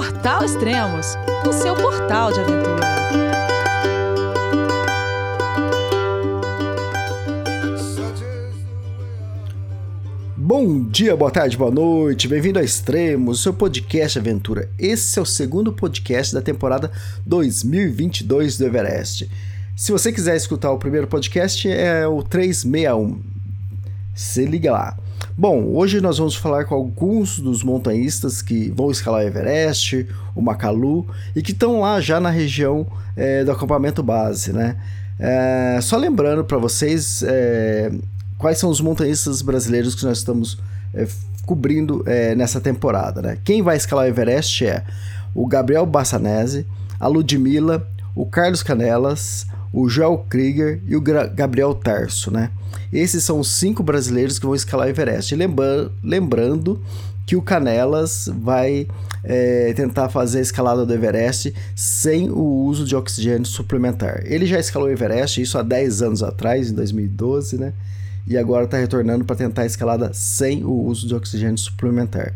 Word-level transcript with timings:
Portal 0.00 0.42
Extremos, 0.42 1.08
o 1.46 1.52
seu 1.52 1.76
portal 1.76 2.32
de 2.32 2.40
aventura. 2.40 2.80
Bom 10.34 10.84
dia, 10.84 11.14
boa 11.14 11.30
tarde, 11.30 11.54
boa 11.54 11.70
noite, 11.70 12.26
bem-vindo 12.28 12.58
a 12.58 12.62
Extremos, 12.62 13.40
o 13.40 13.42
seu 13.42 13.52
podcast 13.52 14.18
aventura. 14.18 14.70
Esse 14.78 15.18
é 15.18 15.22
o 15.22 15.26
segundo 15.26 15.70
podcast 15.70 16.32
da 16.32 16.40
temporada 16.40 16.90
2022 17.26 18.56
do 18.56 18.64
Everest. 18.64 19.30
Se 19.76 19.92
você 19.92 20.10
quiser 20.10 20.34
escutar 20.34 20.70
o 20.70 20.78
primeiro 20.78 21.08
podcast, 21.08 21.68
é 21.68 22.06
o 22.06 22.22
361. 22.22 23.20
Se 24.14 24.46
liga 24.46 24.72
lá. 24.72 24.96
Bom, 25.36 25.64
hoje 25.74 26.00
nós 26.00 26.18
vamos 26.18 26.34
falar 26.34 26.64
com 26.64 26.74
alguns 26.74 27.38
dos 27.38 27.62
montanhistas 27.62 28.42
que 28.42 28.70
vão 28.70 28.90
escalar 28.90 29.22
o 29.22 29.26
Everest, 29.26 30.06
o 30.34 30.42
Makalu 30.42 31.06
e 31.34 31.42
que 31.42 31.52
estão 31.52 31.80
lá 31.80 32.00
já 32.00 32.20
na 32.20 32.30
região 32.30 32.86
é, 33.16 33.44
do 33.44 33.50
acampamento 33.50 34.02
base, 34.02 34.52
né? 34.52 34.76
É, 35.18 35.78
só 35.82 35.96
lembrando 35.96 36.44
para 36.44 36.58
vocês 36.58 37.22
é, 37.22 37.92
quais 38.38 38.58
são 38.58 38.70
os 38.70 38.80
montanhistas 38.80 39.42
brasileiros 39.42 39.94
que 39.94 40.04
nós 40.04 40.18
estamos 40.18 40.58
cobrindo 41.46 42.04
nessa 42.36 42.60
temporada, 42.60 43.22
né? 43.22 43.38
Quem 43.44 43.62
vai 43.62 43.76
escalar 43.76 44.06
o 44.06 44.08
Everest 44.08 44.64
é 44.66 44.84
o 45.34 45.46
Gabriel 45.46 45.86
Bassanese, 45.86 46.66
a 46.98 47.06
Ludmilla, 47.06 47.86
o 48.14 48.26
Carlos 48.26 48.62
Canelas, 48.62 49.46
o 49.72 49.88
Joel 49.88 50.24
Krieger 50.28 50.80
e 50.86 50.96
o 50.96 51.00
Gabriel 51.00 51.74
Tarso, 51.74 52.30
né? 52.30 52.50
Esses 52.92 53.22
são 53.22 53.38
os 53.38 53.48
cinco 53.52 53.82
brasileiros 53.82 54.38
que 54.38 54.46
vão 54.46 54.54
escalar 54.54 54.86
o 54.86 54.90
Everest. 54.90 55.34
Lembra 55.34 55.90
lembrando 56.02 56.80
que 57.26 57.36
o 57.36 57.42
Canelas 57.42 58.28
vai 58.42 58.88
é, 59.22 59.72
tentar 59.74 60.08
fazer 60.08 60.38
a 60.38 60.42
escalada 60.42 60.84
do 60.84 60.92
Everest 60.92 61.54
sem 61.76 62.28
o 62.28 62.42
uso 62.64 62.84
de 62.84 62.96
oxigênio 62.96 63.46
suplementar. 63.46 64.22
Ele 64.24 64.46
já 64.46 64.58
escalou 64.58 64.88
o 64.88 64.90
Everest, 64.90 65.40
isso 65.40 65.56
há 65.56 65.62
10 65.62 66.02
anos 66.02 66.22
atrás, 66.22 66.70
em 66.70 66.74
2012, 66.74 67.58
né? 67.58 67.72
E 68.26 68.36
agora 68.36 68.64
está 68.64 68.76
retornando 68.76 69.24
para 69.24 69.36
tentar 69.36 69.62
a 69.62 69.66
escalada 69.66 70.10
sem 70.12 70.64
o 70.64 70.72
uso 70.72 71.06
de 71.06 71.14
oxigênio 71.14 71.58
suplementar. 71.58 72.34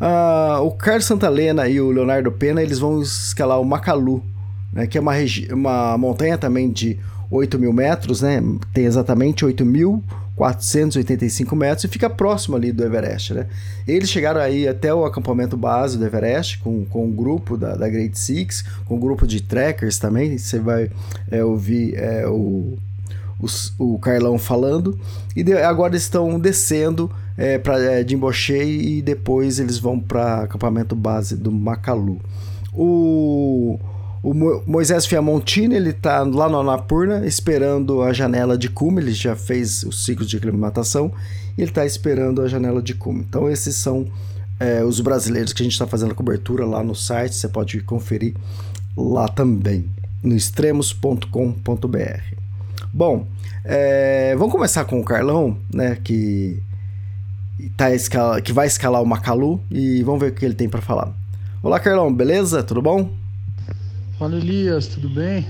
Uh, 0.00 0.62
o 0.62 0.72
Carlos 0.72 1.04
Santalena 1.04 1.68
e 1.68 1.80
o 1.80 1.90
Leonardo 1.90 2.30
Pena 2.32 2.60
eles 2.60 2.80
vão 2.80 3.00
escalar 3.00 3.60
o 3.60 3.64
Macalu, 3.64 4.22
né, 4.74 4.86
que 4.86 4.98
é 4.98 5.00
uma, 5.00 5.14
uma 5.52 5.96
montanha 5.96 6.36
também 6.36 6.70
de 6.70 6.98
8 7.30 7.58
mil 7.58 7.72
metros, 7.72 8.20
né, 8.20 8.42
tem 8.72 8.84
exatamente 8.84 9.46
8.485 9.46 11.56
metros 11.56 11.84
e 11.84 11.88
fica 11.88 12.10
próximo 12.10 12.56
ali 12.56 12.72
do 12.72 12.84
Everest. 12.84 13.32
Né. 13.34 13.46
Eles 13.86 14.10
chegaram 14.10 14.40
aí 14.40 14.66
até 14.66 14.92
o 14.92 15.04
acampamento 15.04 15.56
base 15.56 15.96
do 15.96 16.04
Everest 16.04 16.58
com, 16.58 16.84
com 16.84 17.06
um 17.06 17.12
grupo 17.12 17.56
da, 17.56 17.76
da 17.76 17.88
Great 17.88 18.18
Six, 18.18 18.64
com 18.84 18.96
um 18.96 19.00
grupo 19.00 19.24
de 19.26 19.40
trekkers 19.40 19.98
também, 19.98 20.36
você 20.36 20.58
vai 20.58 20.90
é, 21.30 21.44
ouvir 21.44 21.94
é, 21.94 22.26
o, 22.26 22.76
o, 23.40 23.46
o 23.78 23.98
Carlão 23.98 24.38
falando, 24.38 24.98
e 25.36 25.42
de, 25.42 25.52
agora 25.54 25.96
estão 25.96 26.38
descendo 26.38 27.10
é, 27.36 27.58
pra, 27.58 27.80
é, 27.80 28.02
de 28.02 28.14
Imboche 28.14 28.54
e 28.54 29.02
depois 29.02 29.58
eles 29.58 29.78
vão 29.78 29.98
para 29.98 30.42
acampamento 30.42 30.94
base 30.94 31.36
do 31.36 31.50
Macalu. 31.50 32.20
O 32.72 33.78
o 34.24 34.32
Moisés 34.66 35.04
Fiamontini, 35.04 35.74
ele 35.74 35.92
tá 35.92 36.22
lá 36.22 36.48
no 36.48 36.58
Anapurna, 36.58 37.26
esperando 37.26 38.00
a 38.00 38.10
janela 38.10 38.56
de 38.56 38.70
cume, 38.70 39.02
ele 39.02 39.12
já 39.12 39.36
fez 39.36 39.82
o 39.82 39.92
ciclo 39.92 40.24
de 40.24 40.38
aclimatação, 40.38 41.12
e 41.58 41.60
ele 41.60 41.70
está 41.70 41.84
esperando 41.84 42.40
a 42.40 42.48
janela 42.48 42.80
de 42.80 42.94
cume. 42.94 43.20
Então 43.28 43.50
esses 43.50 43.76
são 43.76 44.06
é, 44.58 44.82
os 44.82 44.98
brasileiros 44.98 45.52
que 45.52 45.62
a 45.62 45.64
gente 45.64 45.74
está 45.74 45.86
fazendo 45.86 46.12
a 46.12 46.14
cobertura 46.14 46.64
lá 46.64 46.82
no 46.82 46.94
site, 46.94 47.34
você 47.34 47.46
pode 47.48 47.82
conferir 47.82 48.34
lá 48.96 49.28
também, 49.28 49.84
no 50.22 50.34
extremos.com.br. 50.34 51.28
Bom, 52.94 53.26
é, 53.62 54.34
vamos 54.38 54.54
começar 54.54 54.86
com 54.86 55.00
o 55.00 55.04
Carlão, 55.04 55.58
né, 55.70 55.98
que, 56.02 56.62
tá 57.76 57.94
escala, 57.94 58.40
que 58.40 58.54
vai 58.54 58.68
escalar 58.68 59.02
o 59.02 59.06
Macalu, 59.06 59.60
e 59.70 60.02
vamos 60.02 60.20
ver 60.20 60.32
o 60.32 60.34
que 60.34 60.46
ele 60.46 60.54
tem 60.54 60.68
para 60.68 60.80
falar. 60.80 61.12
Olá 61.62 61.78
Carlão, 61.78 62.10
beleza? 62.10 62.62
Tudo 62.62 62.80
bom? 62.80 63.23
Fala 64.16 64.36
Elias, 64.36 64.86
tudo 64.86 65.08
bem? 65.08 65.44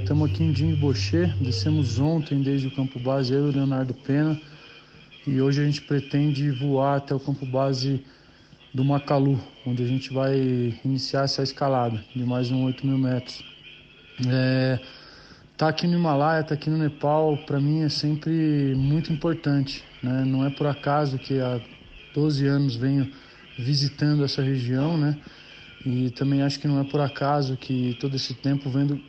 Estamos 0.00 0.30
é, 0.30 0.32
aqui 0.32 0.44
em 0.44 0.52
Dimbochê, 0.52 1.26
descemos 1.40 1.98
ontem 1.98 2.40
desde 2.40 2.68
o 2.68 2.70
campo 2.70 2.96
base, 3.00 3.32
eu 3.32 3.46
e 3.46 3.50
o 3.50 3.52
Leonardo 3.52 3.92
Pena, 3.92 4.40
e 5.26 5.40
hoje 5.40 5.60
a 5.60 5.64
gente 5.64 5.82
pretende 5.82 6.48
voar 6.52 6.98
até 6.98 7.12
o 7.12 7.18
campo 7.18 7.44
base 7.44 8.04
do 8.72 8.84
Macalu, 8.84 9.40
onde 9.66 9.82
a 9.82 9.86
gente 9.86 10.12
vai 10.12 10.38
iniciar 10.84 11.24
essa 11.24 11.42
escalada 11.42 12.00
de 12.14 12.22
mais 12.22 12.52
uns 12.52 12.66
8 12.66 12.86
mil 12.86 12.98
metros. 12.98 13.42
É, 14.28 14.78
tá 15.56 15.66
aqui 15.66 15.88
no 15.88 15.98
Himalaia, 15.98 16.44
tá 16.44 16.54
aqui 16.54 16.70
no 16.70 16.78
Nepal, 16.78 17.36
para 17.38 17.58
mim 17.58 17.82
é 17.82 17.88
sempre 17.88 18.74
muito 18.76 19.12
importante, 19.12 19.84
né? 20.00 20.24
Não 20.24 20.46
é 20.46 20.50
por 20.50 20.68
acaso 20.68 21.18
que 21.18 21.40
há 21.40 21.60
12 22.14 22.46
anos 22.46 22.76
venho 22.76 23.10
visitando 23.58 24.24
essa 24.24 24.40
região, 24.40 24.96
né? 24.96 25.18
E 25.86 26.10
também 26.10 26.42
acho 26.42 26.58
que 26.58 26.66
não 26.66 26.80
é 26.80 26.84
por 26.84 27.00
acaso 27.00 27.56
que 27.56 27.96
todo 28.00 28.16
esse 28.16 28.34
tempo 28.34 28.68
vendo, 28.68 29.00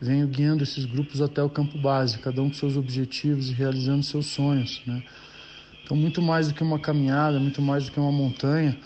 venho 0.00 0.26
guiando 0.26 0.62
esses 0.62 0.84
grupos 0.84 1.20
até 1.20 1.42
o 1.42 1.50
campo 1.50 1.76
base, 1.76 2.18
cada 2.18 2.42
um 2.42 2.48
com 2.48 2.54
seus 2.54 2.76
objetivos 2.76 3.50
e 3.50 3.52
realizando 3.52 4.02
seus 4.02 4.26
sonhos. 4.26 4.82
Né? 4.86 5.02
Então, 5.84 5.96
muito 5.96 6.22
mais 6.22 6.48
do 6.48 6.54
que 6.54 6.62
uma 6.62 6.78
caminhada, 6.78 7.38
muito 7.38 7.60
mais 7.60 7.84
do 7.84 7.92
que 7.92 8.00
uma 8.00 8.12
montanha, 8.12 8.76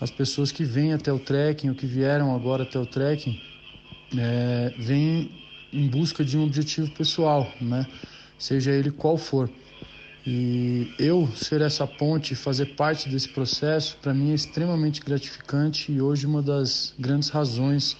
as 0.00 0.10
pessoas 0.10 0.50
que 0.50 0.64
vêm 0.64 0.92
até 0.92 1.12
o 1.12 1.18
trekking 1.18 1.68
ou 1.68 1.74
que 1.74 1.86
vieram 1.86 2.34
agora 2.34 2.62
até 2.62 2.78
o 2.78 2.86
trekking 2.86 3.38
é, 4.16 4.72
vêm 4.76 5.30
em 5.72 5.86
busca 5.86 6.24
de 6.24 6.36
um 6.36 6.44
objetivo 6.44 6.90
pessoal, 6.90 7.52
né? 7.60 7.86
seja 8.38 8.72
ele 8.72 8.90
qual 8.90 9.16
for. 9.16 9.48
E 10.24 10.88
eu 10.98 11.28
ser 11.34 11.60
essa 11.62 11.84
ponte, 11.84 12.34
fazer 12.36 12.66
parte 12.66 13.08
desse 13.08 13.28
processo, 13.28 13.96
para 14.00 14.14
mim 14.14 14.30
é 14.30 14.34
extremamente 14.34 15.00
gratificante 15.00 15.90
e 15.90 16.00
hoje 16.00 16.26
uma 16.26 16.40
das 16.40 16.94
grandes 16.96 17.28
razões 17.28 17.96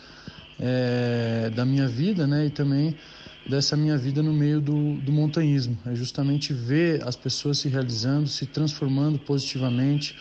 é, 0.58 1.50
da 1.50 1.64
minha 1.64 1.88
vida, 1.88 2.24
né? 2.24 2.46
E 2.46 2.50
também 2.50 2.96
dessa 3.44 3.76
minha 3.76 3.98
vida 3.98 4.22
no 4.22 4.32
meio 4.32 4.60
do, 4.60 4.94
do 4.98 5.10
montanhismo. 5.10 5.76
É 5.84 5.96
justamente 5.96 6.52
ver 6.52 7.02
as 7.06 7.16
pessoas 7.16 7.58
se 7.58 7.68
realizando, 7.68 8.28
se 8.28 8.46
transformando 8.46 9.18
positivamente, 9.18 10.16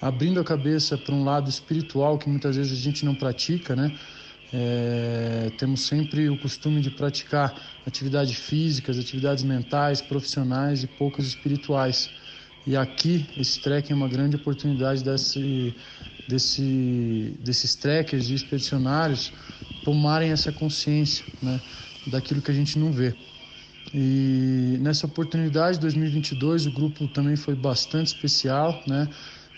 abrindo 0.00 0.38
a 0.38 0.44
cabeça 0.44 0.96
para 0.96 1.12
um 1.12 1.24
lado 1.24 1.50
espiritual 1.50 2.16
que 2.16 2.28
muitas 2.28 2.54
vezes 2.54 2.72
a 2.72 2.80
gente 2.80 3.04
não 3.04 3.14
pratica, 3.14 3.74
né? 3.74 3.92
É, 4.52 5.52
temos 5.56 5.82
sempre 5.82 6.28
o 6.28 6.36
costume 6.36 6.80
de 6.80 6.90
praticar 6.90 7.54
atividades 7.86 8.36
físicas, 8.36 8.98
atividades 8.98 9.44
mentais, 9.44 10.00
profissionais 10.00 10.82
e 10.82 10.86
poucas 10.86 11.26
espirituais. 11.26 12.10
E 12.66 12.76
aqui, 12.76 13.24
esse 13.38 13.60
trekking 13.60 13.92
é 13.92 13.96
uma 13.96 14.08
grande 14.08 14.36
oportunidade 14.36 15.02
desse, 15.04 15.74
desse, 16.28 17.34
desses 17.40 17.74
trekkers 17.74 18.28
e 18.28 18.34
expedicionários 18.34 19.32
tomarem 19.84 20.30
essa 20.30 20.52
consciência 20.52 21.24
né, 21.42 21.60
daquilo 22.06 22.42
que 22.42 22.50
a 22.50 22.54
gente 22.54 22.78
não 22.78 22.92
vê. 22.92 23.14
E 23.94 24.78
nessa 24.80 25.06
oportunidade, 25.06 25.80
2022, 25.80 26.66
o 26.66 26.70
grupo 26.70 27.08
também 27.08 27.34
foi 27.34 27.54
bastante 27.54 28.08
especial, 28.08 28.82
né? 28.86 29.08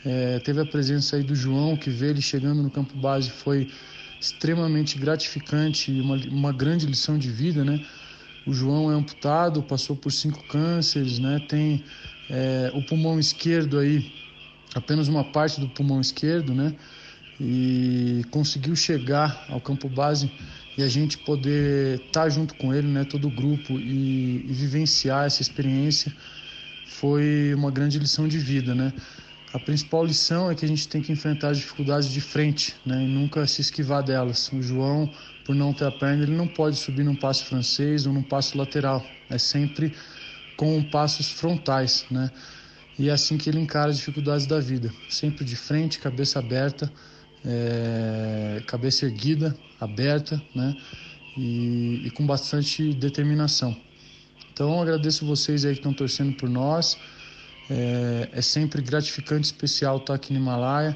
É, 0.05 0.39
teve 0.41 0.61
a 0.61 0.65
presença 0.65 1.17
aí 1.17 1.23
do 1.23 1.35
João, 1.35 1.77
que 1.77 1.89
vê 1.89 2.09
ele 2.11 2.21
chegando 2.21 2.63
no 2.63 2.71
campo 2.71 2.97
base, 2.97 3.31
foi 3.31 3.69
extremamente 4.23 4.97
gratificante 4.97 5.91
e 5.91 6.01
uma, 6.01 6.17
uma 6.31 6.53
grande 6.53 6.87
lição 6.87 7.19
de 7.19 7.29
vida, 7.29 7.65
né? 7.65 7.81
O 8.47 8.55
João 8.55 8.91
é 8.91 8.95
amputado, 8.95 9.63
passou 9.65 9.97
por 9.97 10.13
cinco 10.13 10.45
cânceres, 10.45 11.19
né? 11.19 11.41
Tem 11.41 11.83
é, 12.31 12.71
o 12.73 12.81
pulmão 12.81 13.19
esquerdo 13.19 13.81
aí, 13.81 14.13
apenas 14.77 15.09
uma 15.09 15.25
parte 15.25 15.61
do 15.61 15.69
pulmão 15.69 16.01
esquerdo, 16.01 16.55
né? 16.55 16.73
E 17.41 18.25
conseguiu 18.31 18.77
chegar 18.77 19.45
ao 19.49 19.61
campo 19.61 19.89
base 19.89 20.31
e 20.79 20.85
a 20.85 20.89
gente 20.89 21.19
poder 21.19 21.97
estar 21.97 22.23
tá 22.23 22.29
junto 22.29 22.55
com 22.55 22.73
ele, 22.73 22.87
né? 22.87 23.03
Todo 23.03 23.27
o 23.27 23.31
grupo 23.31 23.81
e, 23.81 24.47
e 24.49 24.53
vivenciar 24.53 25.27
essa 25.27 25.43
experiência 25.43 26.15
foi 26.85 27.53
uma 27.57 27.73
grande 27.73 27.99
lição 27.99 28.29
de 28.29 28.39
vida, 28.39 28.73
né? 28.73 28.93
A 29.53 29.59
principal 29.59 30.05
lição 30.05 30.51
é 30.51 30.55
que 30.55 30.65
a 30.65 30.69
gente 30.69 30.89
tem 30.89 31.03
que 31.03 31.13
enfrentar 31.13 31.51
as 31.51 31.59
dificuldades 31.59 32.09
de 32.09 32.21
frente, 32.23 32.75
né, 32.87 33.03
e 33.03 33.07
nunca 33.07 33.47
se 33.47 33.61
esquivar 33.61 34.03
delas. 34.03 34.51
O 34.51 34.63
João, 34.63 35.11
por 35.45 35.55
não 35.55 35.75
ter 35.75 35.85
a 35.85 35.91
perna, 35.91 36.23
ele 36.23 36.35
não 36.35 36.49
pode 36.49 36.77
subir 36.77 37.05
num 37.05 37.15
passo 37.15 37.45
francês 37.45 38.07
ou 38.07 38.15
num 38.15 38.23
passo 38.23 38.57
lateral. 38.57 39.05
É 39.29 39.37
sempre 39.37 39.93
com 40.57 40.83
passos 40.83 41.31
frontais, 41.31 42.07
né? 42.11 42.31
E 42.99 43.09
é 43.09 43.13
assim 43.13 43.37
que 43.37 43.51
ele 43.51 43.59
encara 43.59 43.91
as 43.91 43.97
dificuldades 43.97 44.47
da 44.47 44.61
vida, 44.61 44.93
sempre 45.09 45.45
de 45.45 45.57
frente, 45.57 45.99
cabeça 45.99 46.39
aberta, 46.39 46.91
é, 47.45 48.63
cabeça 48.67 49.07
erguida, 49.07 49.57
aberta, 49.81 50.41
né? 50.55 50.77
E, 51.37 52.03
e 52.07 52.11
com 52.11 52.27
bastante 52.27 52.93
determinação. 52.95 53.77
Então, 54.53 54.81
agradeço 54.81 55.27
vocês 55.27 55.65
aí 55.65 55.73
que 55.73 55.81
estão 55.81 55.93
torcendo 55.93 56.37
por 56.37 56.49
nós. 56.49 56.99
É, 57.75 58.29
é 58.33 58.43
sempre 58.43 58.83
gratificante, 58.83 59.47
especial 59.47 59.97
estar 59.97 60.13
aqui 60.13 60.31
no 60.31 60.39
Himalaia 60.39 60.95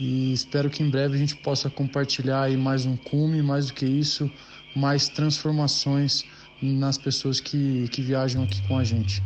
e 0.00 0.32
espero 0.32 0.68
que 0.68 0.82
em 0.82 0.90
breve 0.90 1.14
a 1.14 1.18
gente 1.18 1.36
possa 1.36 1.70
compartilhar 1.70 2.42
aí 2.42 2.56
mais 2.56 2.84
um 2.84 2.96
cume, 2.96 3.40
mais 3.40 3.66
do 3.66 3.72
que 3.72 3.86
isso, 3.86 4.28
mais 4.74 5.08
transformações 5.08 6.24
nas 6.60 6.98
pessoas 6.98 7.38
que, 7.38 7.86
que 7.88 8.02
viajam 8.02 8.42
aqui 8.42 8.66
com 8.66 8.76
a 8.78 8.82
gente. 8.82 9.22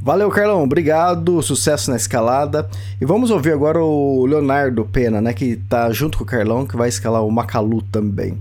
Valeu, 0.00 0.30
Carlão. 0.30 0.62
Obrigado. 0.62 1.42
Sucesso 1.42 1.90
na 1.90 1.96
escalada. 1.96 2.68
E 3.00 3.04
vamos 3.04 3.30
ouvir 3.30 3.52
agora 3.52 3.82
o 3.82 4.26
Leonardo 4.26 4.84
Pena, 4.84 5.20
né? 5.20 5.32
Que 5.32 5.56
tá 5.56 5.90
junto 5.92 6.18
com 6.18 6.24
o 6.24 6.26
Carlão, 6.26 6.66
que 6.66 6.76
vai 6.76 6.88
escalar 6.88 7.24
o 7.24 7.30
Macalu 7.30 7.82
também. 7.82 8.38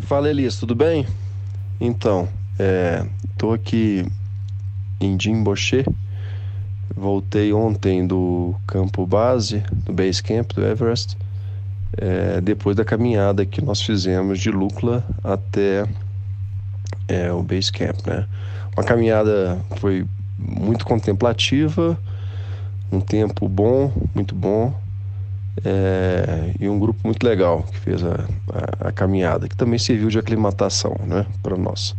Fala, 0.00 0.30
Elias. 0.30 0.56
Tudo 0.56 0.74
bem? 0.74 1.06
Então, 1.80 2.28
é, 2.58 3.04
tô 3.36 3.52
aqui 3.52 4.06
em 5.00 5.18
Jimboche. 5.18 5.84
Voltei 6.94 7.52
ontem 7.52 8.06
do 8.06 8.54
campo 8.66 9.06
base, 9.06 9.62
do 9.84 9.92
base 9.92 10.22
camp 10.22 10.52
do 10.52 10.64
Everest, 10.64 11.16
é, 11.96 12.40
depois 12.40 12.74
da 12.76 12.84
caminhada 12.84 13.46
que 13.46 13.62
nós 13.62 13.80
fizemos 13.82 14.40
de 14.40 14.50
Lukla 14.50 15.04
até 15.22 15.86
é, 17.06 17.32
o 17.32 17.42
base 17.42 17.70
camp, 17.70 18.06
né? 18.06 18.26
Uma 18.76 18.84
caminhada 18.84 19.58
foi 19.76 20.06
muito 20.38 20.84
contemplativa, 20.84 21.98
um 22.90 23.00
tempo 23.00 23.48
bom, 23.48 23.92
muito 24.14 24.34
bom, 24.34 24.72
é, 25.64 26.52
e 26.58 26.68
um 26.68 26.78
grupo 26.78 27.00
muito 27.04 27.24
legal 27.24 27.64
que 27.64 27.78
fez 27.78 28.04
a, 28.04 28.24
a, 28.84 28.88
a, 28.88 28.92
caminhada, 28.92 29.48
que 29.48 29.56
também 29.56 29.78
serviu 29.78 30.08
de 30.08 30.18
aclimatação 30.18 30.96
né, 31.06 31.26
para 31.42 31.56
nós. 31.56 31.96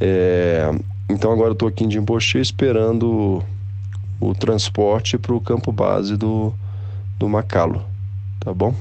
É, 0.00 0.70
então 1.08 1.32
agora 1.32 1.50
eu 1.50 1.52
estou 1.52 1.68
aqui 1.68 1.84
em 1.84 1.90
Jimboche 1.90 2.38
esperando 2.38 3.44
o, 4.20 4.28
o 4.30 4.34
transporte 4.34 5.16
para 5.16 5.34
o 5.34 5.40
campo 5.40 5.70
base 5.70 6.16
do, 6.16 6.52
do 7.18 7.28
Macalo, 7.28 7.84
tá 8.40 8.52
bom? 8.52 8.74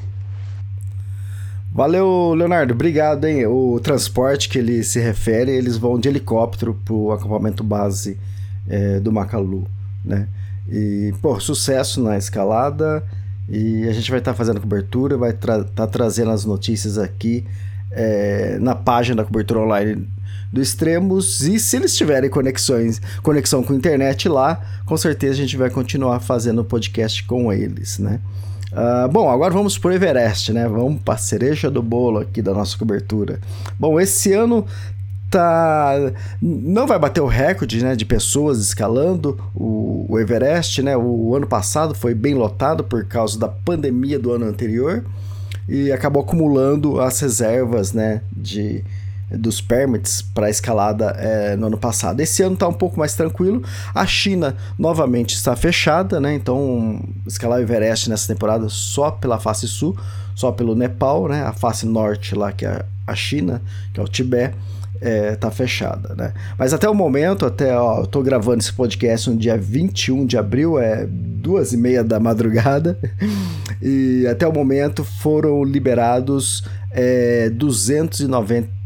Valeu, 1.76 2.34
Leonardo. 2.34 2.74
Obrigado, 2.74 3.26
hein? 3.26 3.46
O 3.48 3.82
transporte 3.82 4.48
que 4.48 4.58
ele 4.58 4.82
se 4.82 4.98
refere, 4.98 5.52
eles 5.52 5.76
vão 5.76 6.00
de 6.00 6.08
helicóptero 6.08 6.74
para 6.86 6.94
o 6.94 7.12
acampamento 7.12 7.66
base 7.66 8.18
é, 8.66 8.98
do 9.02 9.12
Macalu, 9.12 9.68
né? 10.04 10.28
E, 10.70 11.14
pô, 11.22 11.38
sucesso 11.38 12.02
na 12.02 12.18
escalada 12.18 13.04
e 13.50 13.88
a 13.90 13.92
gente 13.92 14.10
vai 14.10 14.20
estar 14.20 14.32
tá 14.32 14.38
fazendo 14.38 14.62
cobertura, 14.62 15.18
vai 15.18 15.32
estar 15.32 15.58
tra 15.58 15.64
tá 15.66 15.86
trazendo 15.86 16.32
as 16.32 16.46
notícias 16.46 16.98
aqui 16.98 17.46
é, 17.92 18.58
na 18.60 18.74
página 18.74 19.18
da 19.18 19.26
cobertura 19.26 19.60
online 19.60 20.08
do 20.52 20.62
Extremos 20.62 21.42
e 21.42 21.60
se 21.60 21.78
eles 21.78 21.96
tiverem 21.96 22.30
conexões, 22.30 23.02
conexão 23.22 23.64
com 23.64 23.74
internet 23.74 24.30
lá, 24.30 24.62
com 24.86 24.96
certeza 24.98 25.34
a 25.34 25.38
gente 25.38 25.58
vai 25.58 25.70
continuar 25.70 26.20
fazendo 26.20 26.64
podcast 26.64 27.24
com 27.24 27.52
eles, 27.52 28.00
né? 28.00 28.20
Uh, 28.72 29.08
bom, 29.10 29.30
agora 29.30 29.54
vamos 29.54 29.78
pro 29.78 29.94
Everest, 29.94 30.52
né? 30.52 30.68
Vamos 30.68 31.02
para 31.02 31.14
a 31.14 31.18
cereja 31.18 31.72
do 31.72 31.82
bolo 31.82 32.20
aqui 32.20 32.42
da 32.42 32.54
nossa 32.54 32.78
cobertura. 32.78 33.40
Bom, 33.80 34.00
esse 34.00 34.34
ano 34.34 34.66
tá 35.30 35.96
não 36.42 36.86
vai 36.86 37.00
bater 37.00 37.22
o 37.22 37.28
recorde 37.28 37.84
né, 37.84 37.96
de 37.96 38.06
pessoas 38.06 38.60
escalando 38.60 39.40
o, 39.56 40.06
o, 40.10 40.20
Everest, 40.20 40.82
né? 40.82 40.96
O 40.98 41.36
ano 41.36 41.48
passado 41.48 41.96
foi 41.96 42.14
bem 42.14 42.36
lotado 42.36 42.84
por 42.84 43.06
causa 43.06 43.40
da 43.40 43.48
pandemia 43.48 44.20
do 44.20 44.32
ano 44.32 44.46
anterior 44.46 45.04
e 45.68 45.92
acabou 45.92 46.22
acumulando 46.22 47.00
as 47.00 47.20
reservas, 47.20 47.92
né, 47.92 48.22
de 48.32 48.84
dos 49.30 49.60
permits 49.62 50.22
para 50.22 50.50
escalada 50.50 51.16
é, 51.18 51.56
no 51.56 51.68
ano 51.68 51.78
passado. 51.78 52.20
Esse 52.20 52.44
ano 52.44 52.54
está 52.54 52.68
um 52.68 52.74
pouco 52.74 53.00
mais 53.00 53.16
tranquilo. 53.16 53.64
A 53.94 54.06
China 54.06 54.56
novamente 54.78 55.36
está 55.36 55.56
fechada, 55.56 56.20
né? 56.20 56.34
Então 56.34 57.02
escalar 57.26 57.60
o 57.60 57.62
Everest 57.62 58.10
nessa 58.10 58.28
temporada 58.28 58.68
só 58.70 59.12
pela 59.12 59.40
face 59.40 59.68
sul, 59.68 59.98
só 60.36 60.52
pelo 60.52 60.76
Nepal, 60.76 61.28
né? 61.28 61.44
A 61.44 61.54
face 61.54 61.86
norte 61.86 62.36
lá 62.36 62.52
que 62.52 62.66
é 62.66 62.86
a 63.08 63.16
China, 63.16 63.62
que 63.94 64.00
é 64.00 64.04
o 64.04 64.08
Tibete 64.08 64.56
é, 65.02 65.36
tá 65.36 65.52
fechada, 65.52 66.16
né? 66.16 66.34
Mas 66.58 66.74
até 66.74 66.90
o 66.90 66.94
momento, 66.94 67.46
até, 67.46 67.78
ó, 67.78 68.02
eu 68.02 68.08
tô 68.08 68.22
gravando 68.22 68.60
esse 68.60 68.74
podcast 68.74 69.30
no 69.30 69.38
dia 69.38 69.58
21 69.58 70.26
de 70.26 70.38
abril, 70.38 70.80
é 70.80 71.06
duas 71.08 71.74
e 71.74 71.78
meia 71.78 72.04
da 72.04 72.20
madrugada, 72.20 72.98
e 73.82 74.26
até 74.28 74.48
o 74.48 74.54
momento 74.54 75.04
foram 75.04 75.64
liberados 75.64 76.64
é, 76.92 77.50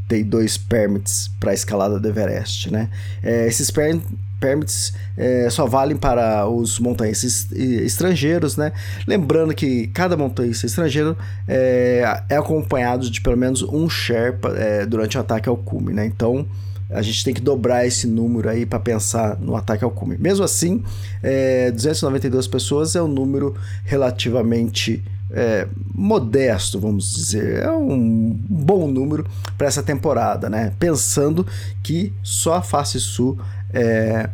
292 0.09 0.57
permits 0.57 1.29
para 1.39 1.51
a 1.51 1.53
escalada 1.53 2.00
do 2.00 2.07
Everest, 2.07 2.71
né? 2.71 2.89
É, 3.23 3.47
esses 3.47 3.69
permits 3.69 4.07
permits 4.39 4.94
é, 5.17 5.50
só 5.50 5.65
valem 5.65 5.97
para 5.97 6.47
os 6.47 6.79
montanhistas 6.79 7.51
estrangeiros, 7.51 8.56
né? 8.56 8.71
Lembrando 9.06 9.53
que 9.53 9.88
cada 9.88 10.15
montanhista 10.15 10.65
estrangeiro 10.65 11.17
é, 11.45 12.23
é 12.29 12.38
acompanhado 12.38 13.09
de 13.09 13.19
pelo 13.19 13.35
menos 13.35 13.61
um 13.63 13.89
Sherpa 13.89 14.53
é, 14.57 14.85
durante 14.85 15.17
o 15.17 15.21
ataque 15.21 15.50
ao 15.50 15.57
cume, 15.57 15.91
né? 15.94 16.06
Então 16.06 16.47
a 16.89 17.01
gente 17.01 17.24
tem 17.24 17.33
que 17.33 17.41
dobrar 17.41 17.86
esse 17.86 18.07
número 18.07 18.50
aí 18.50 18.65
para 18.65 18.80
pensar 18.80 19.38
no 19.39 19.56
ataque 19.56 19.83
ao 19.83 19.91
cume. 19.91 20.18
Mesmo 20.18 20.44
assim, 20.44 20.83
é, 21.21 21.71
292 21.71 22.47
pessoas 22.47 22.95
é 22.95 23.01
um 23.01 23.07
número 23.07 23.56
relativamente 23.83 25.03
é, 25.31 25.68
modesto, 25.94 26.80
vamos 26.80 27.13
dizer. 27.13 27.63
É 27.63 27.71
um 27.71 28.36
bom 28.50 28.88
número 28.88 29.25
para 29.57 29.68
essa 29.68 29.83
temporada, 29.83 30.50
né? 30.50 30.74
Pensando 30.80 31.45
que 31.83 32.12
só 32.24 32.56
a 32.56 32.62
face 32.62 33.00
sul 33.00 33.38
é, 33.71 34.30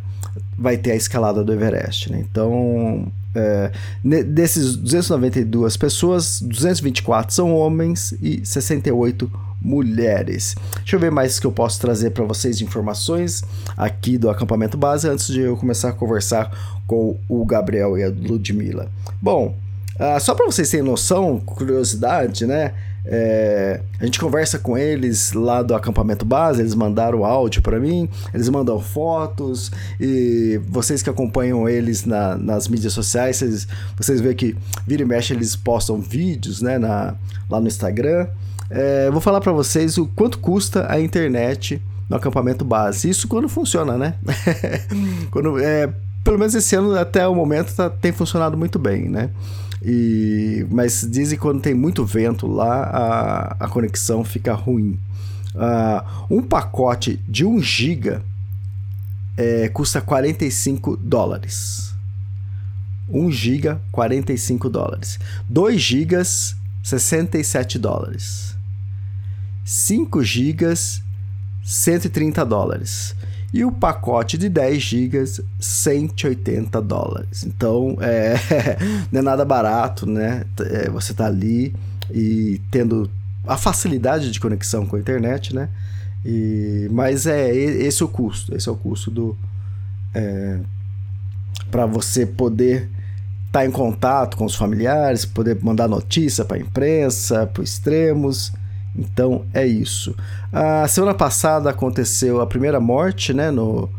vai 0.56 0.76
ter 0.76 0.92
a 0.92 0.96
escalada 0.96 1.44
do 1.44 1.52
Everest. 1.52 2.10
Né? 2.10 2.24
Então, 2.30 3.12
é, 3.34 3.70
desses 4.24 4.76
292 4.76 5.76
pessoas, 5.76 6.40
224 6.40 7.34
são 7.34 7.54
homens 7.54 8.12
e 8.22 8.44
68 8.44 9.30
mulheres. 9.66 10.54
Deixa 10.76 10.94
eu 10.94 11.00
ver 11.00 11.10
mais 11.10 11.40
que 11.40 11.46
eu 11.46 11.52
posso 11.52 11.80
trazer 11.80 12.10
para 12.10 12.24
vocês 12.24 12.60
informações 12.60 13.42
aqui 13.76 14.16
do 14.16 14.30
acampamento 14.30 14.78
base 14.78 15.08
antes 15.08 15.26
de 15.26 15.40
eu 15.40 15.56
começar 15.56 15.88
a 15.88 15.92
conversar 15.92 16.80
com 16.86 17.18
o 17.28 17.44
Gabriel 17.44 17.98
e 17.98 18.04
a 18.04 18.08
Ludmilla. 18.08 18.88
Bom, 19.20 19.56
uh, 19.96 20.20
só 20.20 20.34
para 20.34 20.46
vocês 20.46 20.70
terem 20.70 20.86
noção, 20.86 21.40
curiosidade, 21.40 22.46
né? 22.46 22.74
É, 23.08 23.80
a 24.00 24.04
gente 24.04 24.18
conversa 24.18 24.58
com 24.58 24.76
eles 24.76 25.32
lá 25.32 25.62
do 25.62 25.74
acampamento 25.74 26.24
base, 26.24 26.60
eles 26.60 26.74
mandaram 26.74 27.24
áudio 27.24 27.62
para 27.62 27.78
mim, 27.78 28.08
eles 28.34 28.48
mandam 28.48 28.80
fotos 28.80 29.70
e 30.00 30.60
vocês 30.68 31.02
que 31.02 31.10
acompanham 31.10 31.68
eles 31.68 32.04
na, 32.04 32.36
nas 32.36 32.66
mídias 32.66 32.92
sociais, 32.92 33.36
vocês, 33.36 33.68
vocês 33.96 34.20
veem 34.20 34.34
que 34.34 34.56
vira 34.84 35.02
e 35.02 35.06
mexe 35.06 35.32
eles 35.32 35.54
postam 35.54 36.00
vídeos 36.00 36.60
né, 36.60 36.78
na, 36.78 37.14
lá 37.48 37.60
no 37.60 37.68
Instagram. 37.68 38.26
É, 38.68 39.08
vou 39.10 39.20
falar 39.20 39.40
para 39.40 39.52
vocês 39.52 39.96
o 39.96 40.06
quanto 40.06 40.38
custa 40.38 40.90
a 40.90 41.00
internet 41.00 41.80
no 42.08 42.16
acampamento 42.16 42.64
base. 42.64 43.08
Isso 43.08 43.28
quando 43.28 43.48
funciona, 43.48 43.96
né? 43.96 44.14
quando, 45.30 45.58
é, 45.60 45.92
pelo 46.24 46.38
menos 46.38 46.54
esse 46.56 46.74
ano 46.74 46.96
até 46.98 47.26
o 47.28 47.34
momento 47.34 47.72
tá, 47.74 47.88
tem 47.88 48.10
funcionado 48.10 48.56
muito 48.56 48.78
bem, 48.80 49.08
né? 49.08 49.30
E, 49.82 50.66
mas 50.70 51.06
dizem 51.08 51.36
que 51.36 51.42
quando 51.42 51.60
tem 51.60 51.74
muito 51.74 52.04
vento 52.04 52.46
lá, 52.46 52.82
a, 52.82 53.64
a 53.64 53.68
conexão 53.68 54.24
fica 54.24 54.54
ruim. 54.54 54.98
Uh, 55.54 56.34
um 56.36 56.42
pacote 56.42 57.20
de 57.28 57.44
1 57.44 57.60
GB 57.60 58.20
é, 59.36 59.68
custa 59.68 60.00
45 60.00 60.96
dólares. 60.96 61.94
1 63.08 63.30
GB, 63.30 63.76
45 63.92 64.68
dólares. 64.68 65.18
2 65.48 65.80
GB, 65.80 66.24
67 66.82 67.78
dólares. 67.78 68.56
5 69.64 70.22
GB, 70.22 70.74
130 71.64 72.44
dólares. 72.44 73.14
E 73.56 73.64
o 73.64 73.72
pacote 73.72 74.36
de 74.36 74.50
10 74.50 74.82
GB, 74.82 75.24
180 75.58 76.82
dólares. 76.82 77.42
Então, 77.42 77.96
é, 78.02 78.34
não 79.10 79.20
é 79.20 79.22
nada 79.22 79.46
barato, 79.46 80.04
né? 80.04 80.44
É, 80.60 80.90
você 80.90 81.14
tá 81.14 81.24
ali 81.24 81.74
e 82.10 82.60
tendo 82.70 83.10
a 83.46 83.56
facilidade 83.56 84.30
de 84.30 84.38
conexão 84.38 84.84
com 84.84 84.96
a 84.96 84.98
internet, 84.98 85.54
né? 85.54 85.70
E, 86.22 86.86
mas 86.92 87.26
é 87.26 87.50
esse 87.50 88.02
é 88.02 88.04
o 88.04 88.08
custo. 88.10 88.54
Esse 88.54 88.68
é 88.68 88.72
o 88.72 88.76
custo 88.76 89.10
do. 89.10 89.34
É, 90.14 90.58
para 91.70 91.86
você 91.86 92.26
poder 92.26 92.90
estar 93.46 93.60
tá 93.60 93.66
em 93.66 93.70
contato 93.70 94.36
com 94.36 94.44
os 94.44 94.54
familiares, 94.54 95.24
poder 95.24 95.56
mandar 95.62 95.88
notícia 95.88 96.44
para 96.44 96.58
a 96.58 96.60
imprensa, 96.60 97.46
para 97.46 97.64
extremos. 97.64 98.52
Então 98.98 99.44
é 99.52 99.66
isso. 99.66 100.14
A 100.52 100.88
semana 100.88 101.14
passada 101.14 101.70
aconteceu 101.70 102.40
a 102.40 102.46
primeira 102.46 102.80
morte, 102.80 103.32
né, 103.34 103.50
no, 103.50 103.90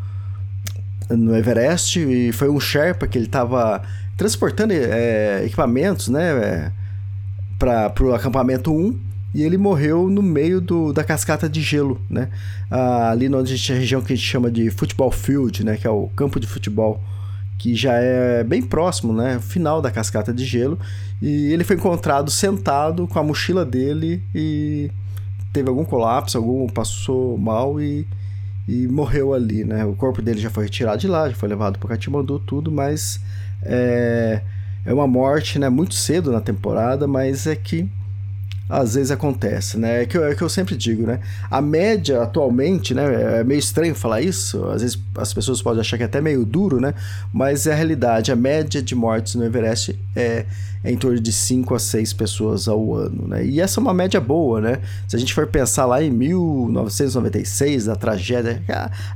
no 1.10 1.36
Everest, 1.36 2.00
e 2.00 2.32
foi 2.32 2.50
um 2.50 2.60
Sherpa 2.60 3.08
que 3.08 3.18
ele 3.18 3.26
estava 3.26 3.82
transportando 4.18 4.74
é, 4.74 5.46
equipamentos, 5.46 6.08
né, 6.08 6.32
é, 6.32 6.72
para 7.60 8.04
o 8.04 8.14
acampamento 8.14 8.74
1, 8.74 9.00
e 9.36 9.44
ele 9.44 9.58
morreu 9.58 10.10
no 10.10 10.24
meio 10.24 10.60
do, 10.60 10.92
da 10.92 11.04
cascata 11.04 11.48
de 11.48 11.62
gelo, 11.62 12.02
né, 12.10 12.30
ah, 12.72 13.12
ali 13.12 13.34
onde 13.34 13.54
a, 13.54 13.76
região 13.76 14.02
que 14.02 14.14
a 14.14 14.16
gente 14.16 14.26
chama 14.26 14.50
de 14.50 14.72
futebol 14.72 15.12
field, 15.12 15.64
né, 15.64 15.78
que 15.78 15.86
é 15.86 15.90
o 15.90 16.10
campo 16.16 16.40
de 16.40 16.48
futebol 16.48 17.00
que 17.58 17.76
já 17.76 17.94
é 17.94 18.44
bem 18.44 18.62
próximo, 18.62 19.12
né? 19.14 19.40
Final 19.40 19.82
da 19.82 19.90
cascata 19.90 20.34
de 20.34 20.46
gelo. 20.46 20.78
E 21.22 21.52
ele 21.52 21.64
foi 21.64 21.76
encontrado 21.76 22.30
sentado 22.30 23.08
com 23.08 23.18
a 23.18 23.24
mochila 23.24 23.66
dele 23.66 24.22
e 24.34 24.92
teve 25.52 25.70
algum 25.70 25.84
colapso, 25.84 26.38
algum 26.38 26.68
passou 26.68 27.38
mal 27.38 27.82
e, 27.82 28.08
e 28.68 28.88
morreu 28.88 29.34
ali, 29.34 29.64
né? 29.64 29.84
O 29.86 29.94
corpo 29.94 30.22
dele 30.22 30.40
já 30.40 30.50
foi 30.50 30.66
retirado 30.66 31.00
de 31.00 31.08
lá, 31.08 31.28
já 31.28 31.36
foi 31.36 31.50
levado 31.50 31.80
para 31.80 31.90
Katmandu, 31.90 32.38
tudo, 32.40 32.72
mas 32.72 33.20
é, 33.64 34.42
é 34.86 34.94
uma 34.94 35.08
morte, 35.08 35.58
né? 35.58 35.68
Muito 35.68 35.96
cedo 35.96 36.32
na 36.32 36.42
temporada, 36.42 37.08
mas 37.08 37.48
é 37.48 37.56
que 37.56 37.90
às 38.70 38.96
vezes 38.96 39.12
acontece, 39.12 39.78
né? 39.78 40.04
É 40.04 40.06
que, 40.06 40.18
eu, 40.18 40.26
é 40.26 40.36
que 40.36 40.42
eu 40.42 40.50
sempre 40.50 40.76
digo, 40.76 41.08
né? 41.08 41.20
A 41.50 41.62
média 41.62 42.22
atualmente, 42.22 42.94
né? 42.94 43.40
É 43.40 43.44
meio 43.44 43.60
estranho 43.60 43.96
falar 43.96 44.22
isso, 44.22 44.64
às 44.66 44.82
vezes 44.82 45.00
as 45.18 45.34
pessoas 45.34 45.62
podem 45.62 45.80
achar 45.80 45.98
que 45.98 46.04
é 46.04 46.06
até 46.06 46.20
meio 46.20 46.46
duro, 46.46 46.80
né? 46.82 46.94
Mas 47.32 47.66
é 47.66 47.72
a 47.72 47.76
realidade, 47.76 48.32
a 48.32 48.36
média 48.36 48.82
de 48.82 48.94
mortes 48.94 49.36
no 49.36 49.46
Everest 49.46 49.98
é, 50.16 50.46
é 50.84 50.92
em 50.92 50.98
torno 50.98 51.20
de 51.20 51.32
5 51.32 51.74
a 51.76 51.80
6 51.80 52.14
pessoas 52.14 52.68
ao 52.68 52.94
ano, 52.94 53.28
né? 53.28 53.46
E 53.46 53.62
essa 53.62 53.80
é 53.80 53.82
uma 53.82 53.94
média 53.94 54.20
boa, 54.20 54.60
né? 54.60 54.80
Se 55.08 55.16
a 55.16 55.20
gente 55.20 55.34
for 55.34 55.48
pensar 55.48 55.86
lá 55.86 56.04
em 56.04 56.12
1996, 56.12 57.86
da 57.86 57.96
tragédia, 57.96 58.62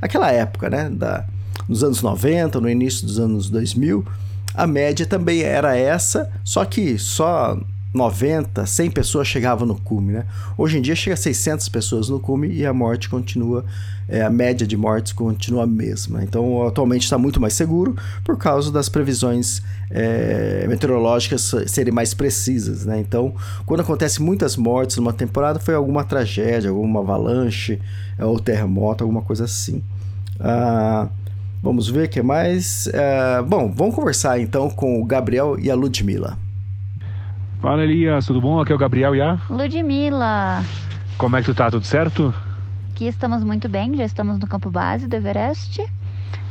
aquela 0.02 0.32
época, 0.32 0.70
né? 0.70 0.90
Da, 0.90 1.26
nos 1.68 1.84
anos 1.84 2.02
90, 2.02 2.60
no 2.62 2.70
início 2.70 3.06
dos 3.06 3.20
anos 3.20 3.50
2000, 3.50 4.06
a 4.54 4.66
média 4.66 5.06
também 5.06 5.42
era 5.42 5.76
essa, 5.76 6.30
só 6.44 6.64
que 6.66 6.98
só 6.98 7.58
90, 7.94 8.66
100 8.66 8.92
pessoas 8.92 9.28
chegavam 9.28 9.68
no 9.68 9.76
cume, 9.76 10.14
né? 10.14 10.26
Hoje 10.58 10.78
em 10.78 10.82
dia 10.82 10.96
chega 10.96 11.14
a 11.14 11.18
600 11.18 11.68
pessoas 11.68 12.08
no 12.08 12.20
cume 12.20 12.48
e 12.48 12.66
a 12.66 12.74
morte 12.74 13.10
continua, 13.10 13.66
é, 14.08 14.22
a 14.22 14.30
média 14.30 14.66
de 14.66 14.78
mortes 14.78 15.12
continua 15.12 15.64
a 15.64 15.68
mesma. 15.68 16.24
Então, 16.24 16.66
atualmente 16.66 17.04
está 17.04 17.18
muito 17.18 17.42
mais 17.42 17.54
seguro 17.54 17.96
por 18.24 18.38
causa 18.38 18.72
das 18.72 18.88
previsões 18.88 19.62
é, 19.90 20.66
meteorológicas 20.70 21.54
serem 21.68 21.94
mais 21.94 22.14
precisas, 22.14 22.86
né? 22.86 22.98
Então, 23.00 23.34
quando 23.66 23.82
acontece 23.82 24.22
muitas 24.22 24.56
mortes 24.56 24.96
numa 24.96 25.12
temporada, 25.12 25.60
foi 25.60 25.76
alguma 25.76 26.06
tragédia, 26.06 26.70
alguma 26.70 27.02
avalanche 27.02 27.78
é, 28.18 28.24
ou 28.24 28.40
terremoto, 28.40 29.04
alguma 29.04 29.22
coisa 29.22 29.44
assim. 29.44 29.84
Ah, 30.40 31.10
vamos 31.62 31.90
ver 31.90 32.08
o 32.08 32.10
que 32.10 32.22
mais. 32.22 32.88
É, 32.88 33.42
bom, 33.42 33.70
vamos 33.76 33.94
conversar 33.94 34.40
então 34.40 34.70
com 34.70 35.02
o 35.02 35.06
Gabriel 35.06 35.58
e 35.60 35.70
a 35.70 35.76
Ludmilla. 35.76 36.38
Fala 37.62 37.84
Elias, 37.84 38.26
tudo 38.26 38.42
bom? 38.42 38.60
Aqui 38.60 38.72
é 38.72 38.76
o 38.76 38.78
Gabriel 38.78 39.16
e 39.16 39.22
a 39.22 39.40
Ludmilla. 39.48 40.64
Como 41.16 41.38
é 41.38 41.42
que 41.42 41.46
tu 41.46 41.54
tá? 41.54 41.70
Tudo 41.70 41.86
certo? 41.86 42.34
Aqui 42.90 43.06
estamos 43.06 43.44
muito 43.44 43.70
bem, 43.70 43.96
já 43.96 44.04
estamos 44.04 44.40
no 44.40 44.48
campo 44.48 44.72
base 44.72 45.08
do 45.08 45.16
Everest. 45.16 45.86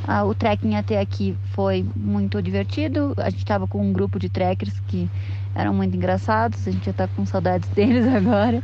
Ah, 0.06 0.22
o 0.22 0.32
trekking 0.36 0.76
até 0.76 1.00
aqui 1.00 1.36
foi 1.52 1.84
muito 1.96 2.40
divertido. 2.40 3.12
A 3.16 3.28
gente 3.28 3.40
estava 3.40 3.66
com 3.66 3.84
um 3.84 3.92
grupo 3.92 4.20
de 4.20 4.28
trekkers 4.28 4.80
que 4.86 5.10
eram 5.52 5.74
muito 5.74 5.96
engraçados. 5.96 6.68
A 6.68 6.70
gente 6.70 6.86
já 6.86 6.92
tá 6.92 7.08
com 7.08 7.26
saudades 7.26 7.68
deles 7.74 8.06
agora. 8.06 8.62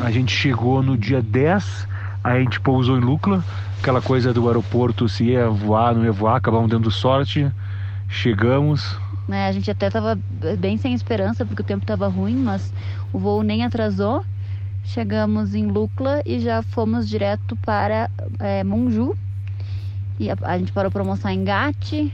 A 0.00 0.10
gente 0.10 0.34
chegou 0.34 0.82
no 0.82 0.96
dia 0.96 1.20
10, 1.20 1.86
aí 2.24 2.38
a 2.38 2.40
gente 2.40 2.58
pousou 2.58 2.96
em 2.96 3.02
Lukla, 3.02 3.44
aquela 3.82 4.00
coisa 4.00 4.32
do 4.32 4.48
aeroporto, 4.48 5.10
se 5.10 5.24
ia 5.24 5.50
voar, 5.50 5.94
não 5.94 6.06
ia 6.06 6.12
voar, 6.12 6.36
acabamos 6.36 6.70
dando 6.70 6.90
sorte. 6.90 7.52
Chegamos, 8.08 8.98
né? 9.28 9.48
A 9.48 9.52
gente 9.52 9.70
até 9.70 9.88
estava 9.88 10.18
bem 10.58 10.76
sem 10.76 10.94
esperança 10.94 11.44
porque 11.44 11.62
o 11.62 11.64
tempo 11.64 11.84
estava 11.84 12.08
ruim, 12.08 12.36
mas 12.36 12.72
o 13.12 13.18
voo 13.18 13.42
nem 13.42 13.64
atrasou. 13.64 14.24
Chegamos 14.84 15.54
em 15.54 15.66
Lukla 15.66 16.22
e 16.24 16.38
já 16.38 16.62
fomos 16.62 17.08
direto 17.08 17.56
para 17.56 18.08
é, 18.38 18.62
Monju. 18.62 19.16
E 20.18 20.30
a, 20.30 20.36
a, 20.42 20.58
gente 20.58 20.72
parou 20.72 20.90
para 20.90 21.02
almoçar 21.02 21.32
em 21.32 21.44
Gati. 21.44 22.12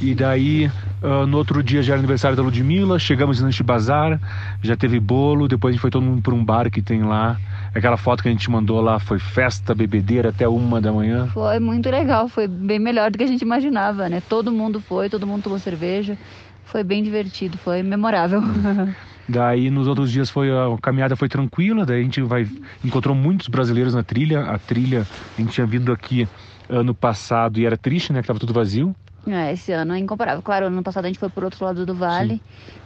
E 0.00 0.14
daí, 0.14 0.70
uh, 1.00 1.26
no 1.26 1.38
outro 1.38 1.62
dia 1.62 1.82
já 1.82 1.92
era 1.92 2.00
aniversário 2.00 2.36
da 2.36 2.42
Ludmilla, 2.42 2.98
chegamos 2.98 3.40
em 3.40 3.44
Lanche 3.44 3.62
Bazar, 3.62 4.20
já 4.60 4.76
teve 4.76 4.98
bolo, 4.98 5.46
depois 5.46 5.70
a 5.70 5.72
gente 5.74 5.80
foi 5.80 5.90
todo 5.90 6.02
mundo 6.02 6.20
para 6.20 6.34
um 6.34 6.44
bar 6.44 6.70
que 6.70 6.82
tem 6.82 7.02
lá. 7.02 7.38
Aquela 7.74 7.96
foto 7.96 8.22
que 8.22 8.28
a 8.28 8.32
gente 8.32 8.50
mandou 8.50 8.80
lá 8.80 8.98
foi 8.98 9.18
festa, 9.18 9.74
bebedeira 9.74 10.30
até 10.30 10.48
uma 10.48 10.80
da 10.80 10.92
manhã. 10.92 11.28
Foi 11.28 11.58
muito 11.60 11.88
legal, 11.88 12.28
foi 12.28 12.48
bem 12.48 12.78
melhor 12.78 13.10
do 13.10 13.18
que 13.18 13.24
a 13.24 13.28
gente 13.28 13.42
imaginava, 13.42 14.08
né? 14.08 14.20
Todo 14.28 14.50
mundo 14.50 14.80
foi, 14.80 15.08
todo 15.08 15.26
mundo 15.26 15.44
tomou 15.44 15.58
cerveja. 15.58 16.18
Foi 16.64 16.82
bem 16.82 17.02
divertido, 17.02 17.56
foi 17.58 17.82
memorável. 17.82 18.42
Daí 19.28 19.70
nos 19.70 19.86
outros 19.86 20.10
dias 20.10 20.28
foi 20.28 20.50
a 20.50 20.76
caminhada 20.82 21.14
foi 21.14 21.28
tranquila, 21.28 21.86
daí 21.86 22.00
a 22.00 22.02
gente 22.02 22.20
vai 22.22 22.46
encontrou 22.84 23.14
muitos 23.14 23.46
brasileiros 23.46 23.94
na 23.94 24.02
trilha. 24.02 24.40
A 24.40 24.58
trilha 24.58 25.06
a 25.38 25.40
gente 25.40 25.52
tinha 25.52 25.66
vindo 25.66 25.92
aqui 25.92 26.28
ano 26.68 26.94
passado 26.94 27.60
e 27.60 27.66
era 27.66 27.76
triste, 27.76 28.12
né, 28.12 28.20
que 28.20 28.26
tava 28.26 28.40
tudo 28.40 28.52
vazio. 28.52 28.94
É, 29.26 29.52
esse 29.52 29.72
ano 29.72 29.94
é 29.94 29.98
incomparável. 29.98 30.42
Claro, 30.42 30.66
ano 30.66 30.82
passado 30.82 31.04
a 31.04 31.08
gente 31.08 31.18
foi 31.18 31.30
por 31.30 31.44
outro 31.44 31.64
lado 31.64 31.86
do 31.86 31.94
vale, 31.94 32.34
Sim. 32.34 32.40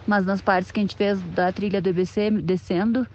mas 0.06 0.26
nas 0.26 0.40
partes 0.40 0.70
que 0.70 0.78
a 0.78 0.82
gente 0.82 0.94
fez 0.94 1.20
da 1.22 1.50
trilha 1.52 1.80
do 1.80 1.88
EBC 1.88 2.30
descendo, 2.30 3.06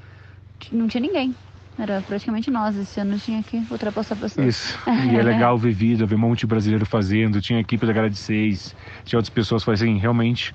não 0.72 0.88
tinha 0.88 1.02
ninguém. 1.02 1.36
Era 1.78 2.02
praticamente 2.02 2.52
nós. 2.52 2.76
Esse 2.76 3.00
ano 3.00 3.18
tinha 3.18 3.42
que 3.44 3.58
ultrapassar 3.72 4.16
pessoas. 4.16 4.48
Isso. 4.48 4.80
E 5.12 5.16
é 5.16 5.24
legal 5.24 5.58
ver 5.58 5.74
vida, 5.74 6.06
ver 6.06 6.16
um 6.16 6.20
monte 6.20 6.42
de 6.42 6.48
brasileiro 6.48 6.86
fazendo. 6.86 7.42
Tinha 7.42 7.60
equipe 7.60 7.86
da 7.86 7.94
Gara 7.94 8.12
seis, 8.12 8.76
tinha 9.06 9.18
outras 9.18 9.34
pessoas 9.34 9.64
fazendo. 9.64 9.98
Realmente 10.00 10.54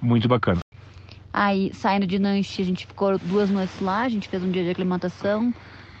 muito 0.00 0.28
bacana. 0.28 0.60
Aí, 1.32 1.72
saindo 1.74 2.06
de 2.06 2.18
Nanche, 2.18 2.62
a 2.62 2.64
gente 2.64 2.86
ficou 2.86 3.18
duas 3.18 3.50
noites 3.50 3.78
lá. 3.80 4.02
A 4.02 4.08
gente 4.08 4.28
fez 4.28 4.42
um 4.42 4.50
dia 4.50 4.64
de 4.64 4.70
aclimatação 4.70 5.52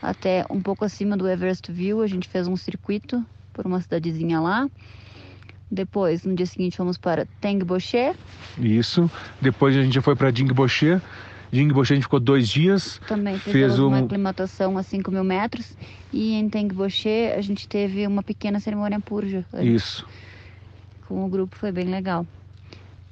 até 0.02 0.44
um 0.50 0.60
pouco 0.60 0.84
acima 0.84 1.16
do 1.16 1.28
Everest 1.28 1.70
View. 1.72 2.02
A 2.02 2.06
gente 2.06 2.28
fez 2.28 2.46
um 2.46 2.56
circuito 2.56 3.24
por 3.52 3.66
uma 3.66 3.80
cidadezinha 3.80 4.40
lá. 4.40 4.68
Depois, 5.70 6.24
no 6.24 6.34
dia 6.34 6.46
seguinte, 6.46 6.76
fomos 6.76 6.96
para 6.96 7.26
Tengboche. 7.40 8.14
Isso. 8.58 9.10
Depois 9.40 9.76
a 9.76 9.82
gente 9.82 10.00
foi 10.00 10.16
para 10.16 10.30
Dingboche. 10.30 11.00
Jingboche 11.52 11.94
a 11.94 11.96
gente 11.96 12.04
ficou 12.04 12.20
dois 12.20 12.48
dias. 12.48 13.00
Também 13.06 13.38
fez 13.38 13.78
uma 13.78 14.00
aclimatação 14.00 14.76
a 14.76 14.82
5 14.82 15.10
mil 15.10 15.24
metros. 15.24 15.76
E 16.12 16.34
em 16.34 16.48
Tengboche 16.48 17.32
a 17.34 17.40
gente 17.40 17.68
teve 17.68 18.06
uma 18.06 18.22
pequena 18.22 18.60
cerimônia 18.60 19.00
purja. 19.00 19.44
Isso. 19.60 20.06
Com 21.06 21.24
o 21.24 21.28
grupo 21.28 21.56
foi 21.56 21.72
bem 21.72 21.86
legal. 21.86 22.26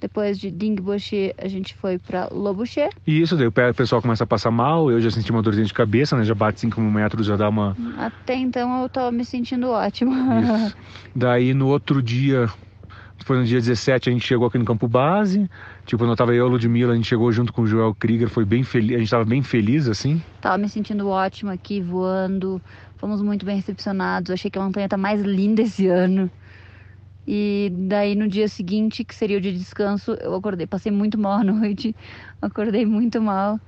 Depois 0.00 0.38
de 0.38 0.50
Dingboche, 0.50 1.34
a 1.38 1.48
gente 1.48 1.74
foi 1.74 1.98
para 1.98 2.28
Lobuche. 2.30 2.88
Isso, 3.06 3.36
daí 3.36 3.46
o 3.46 3.52
pessoal 3.52 4.02
começa 4.02 4.24
a 4.24 4.26
passar 4.26 4.50
mal. 4.50 4.90
Eu 4.90 5.00
já 5.00 5.10
senti 5.10 5.30
uma 5.30 5.42
dorzinha 5.42 5.66
de 5.66 5.72
cabeça, 5.72 6.16
né? 6.16 6.24
Já 6.24 6.34
bate 6.34 6.60
5 6.60 6.80
mil 6.80 6.90
metros, 6.90 7.26
já 7.26 7.36
dá 7.36 7.48
uma. 7.48 7.76
Até 7.96 8.34
então 8.34 8.82
eu 8.82 8.88
tava 8.88 9.10
me 9.10 9.24
sentindo 9.24 9.70
ótimo. 9.70 10.12
Isso. 10.42 10.76
Daí 11.14 11.54
no 11.54 11.68
outro 11.68 12.02
dia, 12.02 12.48
foi 13.24 13.38
no 13.38 13.44
dia 13.44 13.58
17, 13.58 14.10
a 14.10 14.12
gente 14.12 14.26
chegou 14.26 14.46
aqui 14.46 14.58
no 14.58 14.64
campo 14.66 14.86
base. 14.86 15.50
Tipo, 15.86 16.02
quando 16.02 16.10
eu 16.10 16.16
tava 16.16 16.34
eu 16.34 16.46
e 16.46 16.50
Ludmilla, 16.50 16.92
a 16.92 16.96
gente 16.96 17.08
chegou 17.08 17.32
junto 17.32 17.52
com 17.52 17.62
o 17.62 17.66
Joel 17.66 17.94
Krieger, 17.94 18.28
foi 18.28 18.44
bem 18.44 18.62
feliz, 18.62 18.96
a 18.96 18.98
gente 18.98 19.10
tava 19.10 19.24
bem 19.24 19.42
feliz, 19.42 19.88
assim. 19.88 20.22
Tava 20.40 20.58
me 20.58 20.68
sentindo 20.68 21.08
ótimo 21.08 21.50
aqui, 21.50 21.80
voando. 21.80 22.60
Fomos 22.98 23.22
muito 23.22 23.46
bem 23.46 23.56
recepcionados. 23.56 24.30
Achei 24.30 24.50
que 24.50 24.58
a 24.58 24.62
montanha 24.62 24.88
tá 24.88 24.96
mais 24.96 25.22
linda 25.22 25.62
esse 25.62 25.86
ano. 25.86 26.30
E 27.26 27.71
daí 27.73 28.14
no 28.14 28.28
dia 28.28 28.49
seguinte, 28.49 29.04
que 29.04 29.14
seria 29.14 29.38
o 29.38 29.40
dia 29.40 29.52
de 29.52 29.59
descanso, 29.59 30.12
eu 30.21 30.35
acordei, 30.35 30.66
passei 30.66 30.92
muito 30.92 31.18
mal 31.18 31.40
à 31.40 31.42
noite, 31.45 31.95
acordei 32.40 32.87
muito 32.87 33.21
mal. 33.21 33.59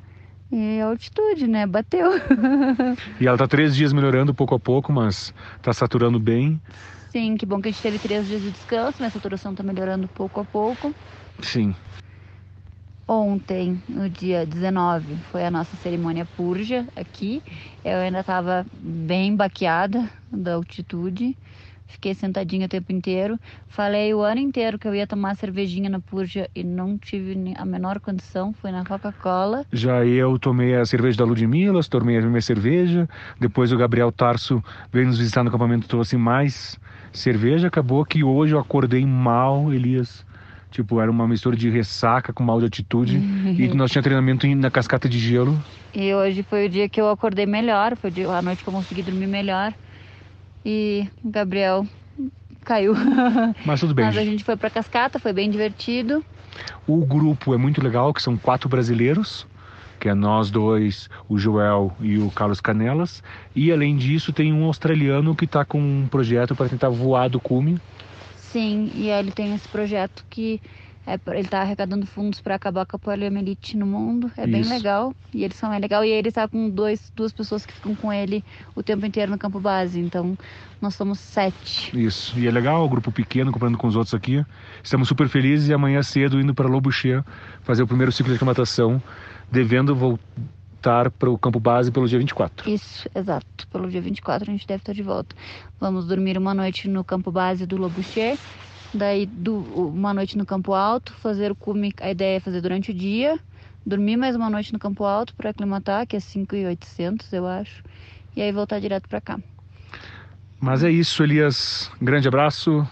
E 0.50 0.80
a 0.80 0.86
altitude, 0.86 1.46
né? 1.46 1.66
Bateu. 1.66 2.10
e 3.20 3.26
ela 3.26 3.36
tá 3.36 3.46
três 3.46 3.76
dias 3.76 3.92
melhorando 3.92 4.32
pouco 4.34 4.54
a 4.54 4.60
pouco, 4.60 4.92
mas 4.92 5.32
tá 5.60 5.72
saturando 5.72 6.18
bem. 6.18 6.60
Sim, 7.10 7.36
que 7.36 7.44
bom 7.44 7.60
que 7.60 7.68
a 7.68 7.72
gente 7.72 7.82
teve 7.82 7.98
três 7.98 8.26
dias 8.26 8.40
de 8.40 8.50
descanso, 8.50 8.98
minha 8.98 9.10
saturação 9.10 9.52
está 9.52 9.62
melhorando 9.62 10.08
pouco 10.08 10.40
a 10.40 10.44
pouco. 10.44 10.94
Sim. 11.40 11.74
Ontem, 13.10 13.82
no 13.88 14.08
dia 14.10 14.44
19, 14.44 15.16
foi 15.32 15.42
a 15.46 15.50
nossa 15.50 15.74
cerimônia 15.76 16.26
purja 16.36 16.86
aqui. 16.94 17.42
Eu 17.82 17.96
ainda 17.98 18.20
estava 18.20 18.66
bem 18.72 19.34
baqueada 19.34 20.10
da 20.30 20.54
altitude. 20.54 21.34
Fiquei 21.88 22.14
sentadinha 22.14 22.66
o 22.66 22.68
tempo 22.68 22.92
inteiro. 22.92 23.38
Falei 23.66 24.12
o 24.12 24.20
ano 24.20 24.40
inteiro 24.40 24.78
que 24.78 24.86
eu 24.86 24.94
ia 24.94 25.06
tomar 25.06 25.34
cervejinha 25.36 25.88
na 25.88 25.98
purja 25.98 26.48
e 26.54 26.62
não 26.62 26.98
tive 26.98 27.54
a 27.56 27.64
menor 27.64 27.98
condição. 27.98 28.52
Foi 28.52 28.70
na 28.70 28.84
Coca-Cola. 28.84 29.64
Já 29.72 30.04
eu 30.04 30.38
tomei 30.38 30.76
a 30.76 30.84
cerveja 30.84 31.18
da 31.18 31.24
Ludmilla, 31.24 31.82
tomei 31.84 32.18
a 32.18 32.20
minha 32.20 32.42
cerveja. 32.42 33.08
Depois 33.40 33.72
o 33.72 33.76
Gabriel 33.78 34.12
Tarso 34.12 34.62
veio 34.92 35.06
nos 35.06 35.18
visitar 35.18 35.42
no 35.42 35.48
acampamento, 35.48 35.88
trouxe 35.88 36.16
mais 36.16 36.78
cerveja, 37.10 37.68
acabou 37.68 38.04
que 38.04 38.22
hoje 38.22 38.54
eu 38.54 38.58
acordei 38.58 39.04
mal, 39.06 39.72
Elias. 39.72 40.26
Tipo, 40.70 41.00
era 41.00 41.10
uma 41.10 41.26
mistura 41.26 41.56
de 41.56 41.70
ressaca 41.70 42.32
com 42.34 42.44
mal 42.44 42.60
de 42.60 42.66
atitude. 42.66 43.16
e 43.16 43.66
nós 43.74 43.90
tinha 43.90 44.02
treinamento 44.02 44.46
na 44.46 44.70
cascata 44.70 45.08
de 45.08 45.18
gelo. 45.18 45.58
E 45.94 46.14
hoje 46.14 46.42
foi 46.42 46.66
o 46.66 46.68
dia 46.68 46.86
que 46.88 47.00
eu 47.00 47.08
acordei 47.08 47.46
melhor, 47.46 47.96
foi 47.96 48.12
a 48.30 48.42
noite 48.42 48.62
que 48.62 48.68
eu 48.68 48.72
consegui 48.74 49.02
dormir 49.02 49.26
melhor. 49.26 49.72
E 50.70 51.08
o 51.24 51.30
Gabriel 51.30 51.86
caiu. 52.62 52.92
Mas 53.64 53.80
tudo 53.80 53.94
bem. 53.94 54.04
Mas 54.04 54.18
a 54.18 54.24
gente 54.24 54.44
foi 54.44 54.54
pra 54.54 54.68
cascata, 54.68 55.18
foi 55.18 55.32
bem 55.32 55.50
divertido. 55.50 56.22
O 56.86 57.06
grupo 57.06 57.54
é 57.54 57.56
muito 57.56 57.82
legal, 57.82 58.12
que 58.12 58.20
são 58.20 58.36
quatro 58.36 58.68
brasileiros 58.68 59.46
que 59.98 60.08
é 60.08 60.14
nós 60.14 60.48
dois, 60.48 61.10
o 61.28 61.36
Joel 61.36 61.92
e 62.00 62.18
o 62.18 62.30
Carlos 62.30 62.60
Canelas. 62.60 63.20
E 63.54 63.72
além 63.72 63.96
disso, 63.96 64.32
tem 64.32 64.52
um 64.52 64.64
australiano 64.64 65.34
que 65.34 65.44
está 65.44 65.64
com 65.64 65.80
um 65.80 66.06
projeto 66.08 66.54
para 66.54 66.68
tentar 66.68 66.88
voar 66.88 67.28
do 67.28 67.40
cume. 67.40 67.80
Sim, 68.36 68.92
e 68.94 69.08
ele 69.08 69.32
tem 69.32 69.54
esse 69.54 69.68
projeto 69.68 70.24
que 70.30 70.60
é, 71.08 71.18
ele 71.28 71.40
está 71.40 71.62
arrecadando 71.62 72.06
fundos 72.06 72.38
para 72.38 72.54
acabar 72.54 72.84
com 72.84 72.96
a 72.96 72.98
poliomielite 72.98 73.78
no 73.78 73.86
mundo. 73.86 74.30
É 74.36 74.46
bem 74.46 74.60
Isso. 74.60 74.68
legal. 74.68 75.14
E 75.32 75.42
eles 75.42 75.56
são 75.56 75.70
bem 75.70 75.80
legal. 75.80 76.04
E 76.04 76.10
ele 76.10 76.28
está 76.28 76.46
com 76.46 76.68
dois, 76.68 77.10
duas 77.16 77.32
pessoas 77.32 77.64
que 77.64 77.72
ficam 77.72 77.94
com 77.94 78.12
ele 78.12 78.44
o 78.74 78.82
tempo 78.82 79.06
inteiro 79.06 79.32
no 79.32 79.38
campo 79.38 79.58
base. 79.58 79.98
Então, 79.98 80.36
nós 80.82 80.94
somos 80.94 81.18
sete. 81.18 81.98
Isso. 81.98 82.38
E 82.38 82.46
é 82.46 82.50
legal, 82.50 82.84
o 82.84 82.88
grupo 82.90 83.10
pequeno, 83.10 83.50
comparando 83.50 83.78
com 83.78 83.86
os 83.86 83.96
outros 83.96 84.12
aqui. 84.12 84.44
Estamos 84.84 85.08
super 85.08 85.30
felizes 85.30 85.70
e 85.70 85.72
amanhã 85.72 86.02
cedo 86.02 86.38
indo 86.38 86.54
para 86.54 86.68
Lobucher 86.68 87.24
fazer 87.62 87.82
o 87.82 87.86
primeiro 87.86 88.12
ciclo 88.12 88.30
de 88.30 88.36
aclimatação, 88.36 89.02
devendo 89.50 89.96
voltar 89.96 91.10
para 91.10 91.30
o 91.30 91.38
campo 91.38 91.58
base 91.58 91.90
pelo 91.90 92.06
dia 92.06 92.18
24. 92.18 92.68
Isso, 92.68 93.08
exato. 93.14 93.66
Pelo 93.68 93.88
dia 93.88 94.02
24 94.02 94.50
a 94.50 94.52
gente 94.52 94.66
deve 94.66 94.82
estar 94.82 94.92
de 94.92 95.02
volta. 95.02 95.34
Vamos 95.80 96.06
dormir 96.06 96.36
uma 96.36 96.52
noite 96.52 96.86
no 96.86 97.02
campo 97.02 97.32
base 97.32 97.64
do 97.64 97.78
Lobucher. 97.78 98.36
Daí 98.92 99.26
do, 99.26 99.58
uma 99.88 100.14
noite 100.14 100.36
no 100.38 100.46
campo 100.46 100.72
alto, 100.72 101.12
fazer 101.14 101.50
o 101.52 101.54
cume, 101.54 101.92
a 102.00 102.10
ideia 102.10 102.36
é 102.36 102.40
fazer 102.40 102.60
durante 102.60 102.90
o 102.90 102.94
dia, 102.94 103.38
dormir 103.84 104.16
mais 104.16 104.34
uma 104.34 104.48
noite 104.48 104.72
no 104.72 104.78
campo 104.78 105.04
alto 105.04 105.34
para 105.34 105.50
aclimatar, 105.50 106.06
que 106.06 106.16
é 106.16 106.20
5,800 106.20 107.32
eu 107.32 107.46
acho, 107.46 107.82
e 108.34 108.42
aí 108.42 108.50
voltar 108.50 108.80
direto 108.80 109.08
para 109.08 109.20
cá. 109.20 109.38
Mas 110.60 110.82
é 110.82 110.90
isso, 110.90 111.22
Elias. 111.22 111.90
Grande 112.00 112.28
abraço. 112.28 112.86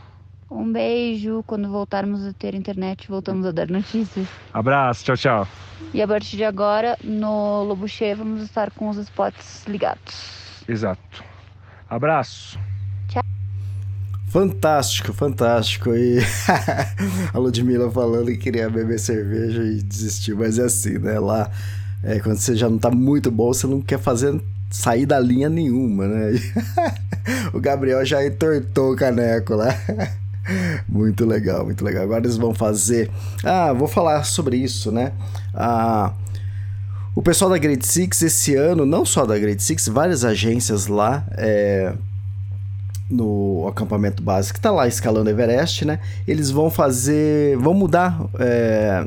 Um 0.50 0.72
beijo, 0.72 1.42
quando 1.46 1.68
voltarmos 1.68 2.24
a 2.24 2.32
ter 2.32 2.54
internet, 2.54 3.08
voltamos 3.08 3.44
a 3.46 3.50
dar 3.50 3.68
notícias. 3.68 4.28
Abraço, 4.52 5.04
tchau, 5.04 5.16
tchau. 5.16 5.48
E 5.92 6.00
a 6.00 6.06
partir 6.06 6.36
de 6.36 6.44
agora, 6.44 6.96
no 7.02 7.64
Lobucher, 7.64 8.16
vamos 8.16 8.42
estar 8.42 8.70
com 8.70 8.88
os 8.88 8.96
spots 8.96 9.64
ligados. 9.66 10.62
Exato. 10.68 11.24
Abraço. 11.88 12.58
Fantástico, 14.36 15.14
fantástico. 15.14 15.94
E 15.94 16.18
a 17.32 17.38
Ludmilla 17.38 17.90
falando 17.90 18.26
que 18.26 18.36
queria 18.36 18.68
beber 18.68 18.98
cerveja 18.98 19.62
e 19.62 19.80
desistiu, 19.80 20.36
mas 20.36 20.58
é 20.58 20.64
assim, 20.64 20.98
né? 20.98 21.18
Lá, 21.18 21.50
é, 22.04 22.18
quando 22.18 22.36
você 22.36 22.54
já 22.54 22.68
não 22.68 22.76
tá 22.76 22.90
muito 22.90 23.30
bom, 23.30 23.46
você 23.46 23.66
não 23.66 23.80
quer 23.80 23.98
fazer 23.98 24.38
sair 24.70 25.06
da 25.06 25.18
linha 25.18 25.48
nenhuma, 25.48 26.06
né? 26.06 26.38
o 27.54 27.58
Gabriel 27.58 28.04
já 28.04 28.26
entortou 28.26 28.92
o 28.92 28.96
caneco 28.96 29.54
lá. 29.54 29.74
Muito 30.86 31.26
legal, 31.26 31.64
muito 31.64 31.84
legal. 31.84 32.04
Agora 32.04 32.20
eles 32.20 32.36
vão 32.36 32.54
fazer. 32.54 33.10
Ah, 33.42 33.72
vou 33.72 33.88
falar 33.88 34.22
sobre 34.22 34.56
isso, 34.56 34.92
né? 34.92 35.10
Ah, 35.52 36.12
o 37.16 37.22
pessoal 37.22 37.50
da 37.50 37.58
Grade 37.58 37.84
Six 37.84 38.22
esse 38.22 38.54
ano, 38.54 38.86
não 38.86 39.04
só 39.04 39.26
da 39.26 39.36
Grade 39.36 39.60
Six, 39.60 39.88
várias 39.88 40.24
agências 40.24 40.86
lá. 40.86 41.26
É, 41.32 41.94
no 43.08 43.66
acampamento 43.68 44.22
básico 44.22 44.54
que 44.54 44.58
está 44.58 44.70
lá 44.70 44.88
escalando 44.88 45.30
Everest, 45.30 45.84
né? 45.84 46.00
Eles 46.26 46.50
vão 46.50 46.70
fazer, 46.70 47.56
vão 47.58 47.72
mudar 47.72 48.20
é, 48.38 49.06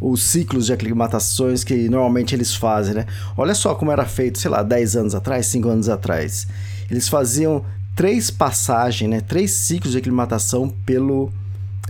os 0.00 0.22
ciclos 0.22 0.66
de 0.66 0.72
aclimatações 0.72 1.64
que 1.64 1.88
normalmente 1.88 2.34
eles 2.34 2.54
fazem, 2.54 2.94
né? 2.94 3.06
Olha 3.36 3.54
só 3.54 3.74
como 3.74 3.90
era 3.90 4.04
feito, 4.04 4.38
sei 4.38 4.50
lá, 4.50 4.62
10 4.62 4.96
anos 4.96 5.14
atrás, 5.14 5.46
5 5.46 5.68
anos 5.68 5.88
atrás. 5.88 6.46
Eles 6.90 7.08
faziam 7.08 7.64
três 7.96 8.30
passagens, 8.30 9.10
né? 9.10 9.20
Três 9.20 9.52
ciclos 9.52 9.92
de 9.92 9.98
aclimatação 9.98 10.68
pelo 10.84 11.32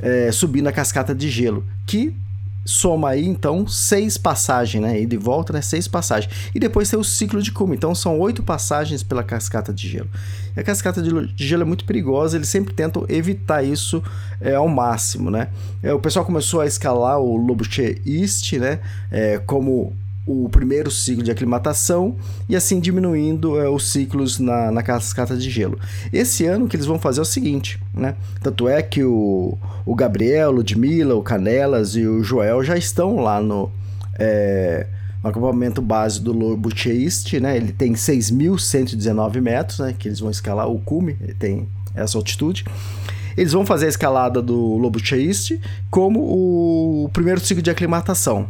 é, 0.01 0.31
subindo 0.33 0.67
a 0.69 0.73
cascata 0.73 1.15
de 1.15 1.31
gelo, 1.31 1.65
que 1.87 2.15
soma 2.65 3.11
aí 3.11 3.27
então 3.27 3.67
seis 3.67 4.17
passagens, 4.17 4.83
né? 4.83 5.01
E 5.01 5.07
de 5.07 5.17
volta, 5.17 5.53
né? 5.53 5.61
Seis 5.61 5.87
passagens. 5.87 6.33
E 6.55 6.59
depois 6.59 6.89
tem 6.89 6.99
o 6.99 7.05
ciclo 7.05 7.43
de 7.43 7.53
cume. 7.53 7.77
Então 7.77 7.95
são 7.95 8.19
oito 8.19 8.43
passagens 8.43 9.03
pela 9.03 9.23
cascata 9.23 9.73
de 9.73 9.89
gelo. 9.89 10.09
E 10.57 10.61
a 10.61 10.63
cascata 10.63 11.03
de, 11.03 11.11
gelo 11.37 11.63
é 11.63 11.67
muito 11.67 11.85
perigosa. 11.85 12.37
Eles 12.37 12.49
sempre 12.49 12.73
tentam 12.73 13.05
evitar 13.09 13.63
isso 13.63 14.03
é, 14.41 14.55
ao 14.55 14.69
máximo, 14.69 15.31
né? 15.31 15.49
É, 15.83 15.93
o 15.93 15.99
pessoal 15.99 16.25
começou 16.25 16.61
a 16.61 16.67
escalar 16.67 17.19
o 17.19 17.37
Lobuche 17.37 18.01
East, 18.07 18.53
né? 18.55 18.81
É, 19.11 19.39
como 19.39 19.93
o 20.27 20.49
primeiro 20.49 20.91
ciclo 20.91 21.23
de 21.23 21.31
aclimatação 21.31 22.17
e 22.49 22.57
assim 22.57 22.81
diminuindo 22.81 23.61
é, 23.61 23.69
os 23.69 23.90
ciclos 23.90 24.38
na, 24.38 24.71
na 24.71 24.83
cascata 24.83 25.37
de 25.37 25.51
gelo. 25.51 25.79
Esse 26.12 26.47
ano 26.47 26.64
o 26.64 26.69
que 26.69 26.77
eles 26.77 26.87
vão 26.87 26.99
fazer 26.99 27.21
é 27.21 27.23
o 27.23 27.27
seguinte, 27.27 27.79
né? 27.93 28.14
Tanto 28.43 28.69
é 28.69 28.83
que 28.83 29.05
o, 29.05 29.59
o 29.85 29.95
Gabriel, 29.95 30.51
Ludmilla, 30.51 31.14
o 31.14 31.23
Canelas 31.23 31.95
e 31.95 32.07
o 32.07 32.23
Joel 32.23 32.64
já 32.64 32.77
estão 32.77 33.17
lá 33.17 33.40
no, 33.40 33.71
é, 34.19 34.87
no 35.25 35.31
acampamento 35.31 35.81
base 35.81 36.21
do 36.21 36.33
Lobuche 36.33 36.91
East, 36.91 37.33
né? 37.41 37.57
Ele 37.57 37.73
tem 37.73 37.95
6.119 37.95 39.41
metros, 39.41 39.79
né? 39.79 39.95
Que 39.99 40.09
eles 40.09 40.21
vão 40.21 40.31
escalar 40.31 40.69
o 40.69 40.79
cume, 40.79 41.15
tem 41.39 41.67
essa 41.95 42.19
altitude. 42.19 42.65
Eles 43.35 43.53
vão 43.53 43.65
fazer 43.65 43.87
a 43.87 43.89
escalada 43.89 44.43
do 44.43 44.77
Lobuche 44.77 45.17
East 45.17 45.59
como 45.91 46.21
o 46.21 47.09
primeiro 47.13 47.41
ciclo 47.41 47.63
de 47.63 47.71
aclimatação. 47.71 48.49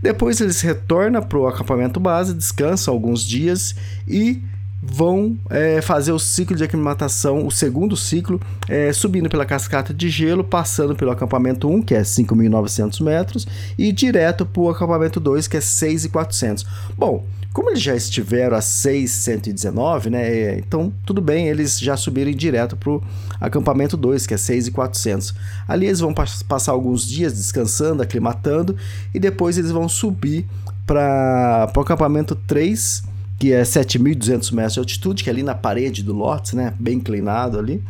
Depois 0.00 0.40
eles 0.40 0.60
retornam 0.60 1.20
para 1.20 1.38
o 1.38 1.48
acampamento 1.48 1.98
base, 1.98 2.32
descansam 2.32 2.94
alguns 2.94 3.24
dias 3.24 3.74
e 4.06 4.40
vão 4.86 5.36
é, 5.48 5.80
fazer 5.80 6.12
o 6.12 6.18
ciclo 6.18 6.54
de 6.54 6.62
aclimatação, 6.62 7.46
o 7.46 7.50
segundo 7.50 7.96
ciclo, 7.96 8.38
é, 8.68 8.92
subindo 8.92 9.30
pela 9.30 9.46
cascata 9.46 9.94
de 9.94 10.10
gelo, 10.10 10.44
passando 10.44 10.94
pelo 10.94 11.10
acampamento 11.10 11.68
1, 11.68 11.82
que 11.82 11.94
é 11.94 12.02
5.900 12.02 13.02
metros, 13.02 13.46
e 13.78 13.90
direto 13.90 14.44
para 14.44 14.60
o 14.60 14.68
acampamento 14.68 15.18
2, 15.18 15.48
que 15.48 15.56
é 15.56 15.60
6.400. 15.60 16.66
Bom, 16.98 17.24
como 17.54 17.70
eles 17.70 17.80
já 17.80 17.94
estiveram 17.94 18.56
a 18.56 18.60
6.119, 18.60 20.10
né, 20.10 20.58
então 20.58 20.92
tudo 21.06 21.22
bem 21.22 21.48
eles 21.48 21.78
já 21.78 21.96
subirem 21.96 22.34
direto 22.34 22.76
para 22.76 22.90
o 22.90 23.02
acampamento 23.40 23.96
2, 23.96 24.26
que 24.26 24.34
é 24.34 24.36
6.400. 24.36 25.34
Ali 25.66 25.86
eles 25.86 26.00
vão 26.00 26.12
passar 26.12 26.72
alguns 26.72 27.06
dias 27.06 27.32
descansando, 27.32 28.02
aclimatando, 28.02 28.76
e 29.14 29.18
depois 29.18 29.56
eles 29.56 29.70
vão 29.70 29.88
subir 29.88 30.46
para 30.86 31.72
o 31.74 31.80
acampamento 31.80 32.34
3, 32.34 33.13
que 33.38 33.52
é 33.52 33.62
7.200 33.62 34.52
metros 34.52 34.74
de 34.74 34.78
altitude, 34.78 35.24
que 35.24 35.30
é 35.30 35.32
ali 35.32 35.42
na 35.42 35.54
parede 35.54 36.02
do 36.02 36.12
Lotus, 36.12 36.52
né? 36.52 36.74
Bem 36.78 36.98
inclinado 36.98 37.58
ali. 37.58 37.82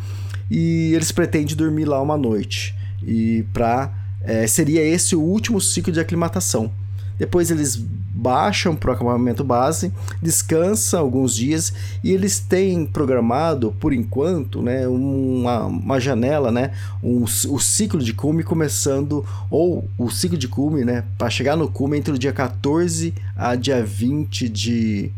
E 0.51 0.93
eles 0.95 1.13
pretendem 1.13 1.57
dormir 1.57 1.85
lá 1.85 2.01
uma 2.01 2.17
noite. 2.17 2.75
E 3.03 3.45
para 3.53 3.93
é, 4.23 4.47
seria 4.47 4.83
esse 4.83 5.15
o 5.15 5.21
último 5.21 5.61
ciclo 5.61 5.93
de 5.93 6.01
aclimatação. 6.01 6.73
Depois 7.19 7.51
eles 7.51 7.77
baixam 8.15 8.77
para 8.77 8.91
o 8.91 8.95
acampamento 8.95 9.43
base, 9.43 9.93
descansam 10.23 11.01
alguns 11.01 11.35
dias 11.35 11.73
e 12.03 12.13
eles 12.13 12.39
têm 12.39 12.87
programado, 12.87 13.75
por 13.79 13.93
enquanto, 13.93 14.63
né, 14.63 14.87
uma, 14.87 15.65
uma 15.65 16.01
janela, 16.01 16.51
né, 16.51 16.71
um, 17.03 17.25
o 17.25 17.59
ciclo 17.59 18.01
de 18.01 18.15
cume 18.15 18.43
começando, 18.43 19.25
ou 19.51 19.89
o 19.99 20.11
ciclo 20.11 20.39
de 20.39 20.49
cume, 20.49 20.85
né, 20.85 21.05
para 21.19 21.29
chegar 21.29 21.57
no 21.57 21.69
cume 21.69 21.99
entre 21.99 22.15
o 22.15 22.19
dia 22.19 22.33
14 22.33 23.13
a 23.37 23.57
dia 23.57 23.85
20 23.85 24.49
de, 24.49 25.11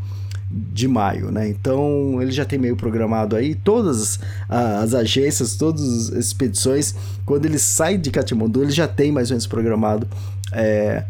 de 0.50 0.88
maio, 0.88 1.30
né? 1.30 1.48
Então 1.48 2.20
ele 2.20 2.30
já 2.30 2.44
tem 2.44 2.59
meio 2.59 2.76
programado 2.76 3.37
aí 3.37 3.54
todas 3.54 4.18
as 4.48 4.94
agências, 4.94 5.54
todas 5.56 5.82
as 6.12 6.26
expedições, 6.26 6.94
quando 7.24 7.44
ele 7.44 7.59
sai 7.59 7.98
de 7.98 8.11
Katmandu, 8.11 8.62
ele 8.62 8.72
já 8.72 8.88
tem 8.88 9.12
mais 9.12 9.30
ou 9.30 9.35
menos 9.35 9.46
programado 9.46 10.09
é, 10.52 11.04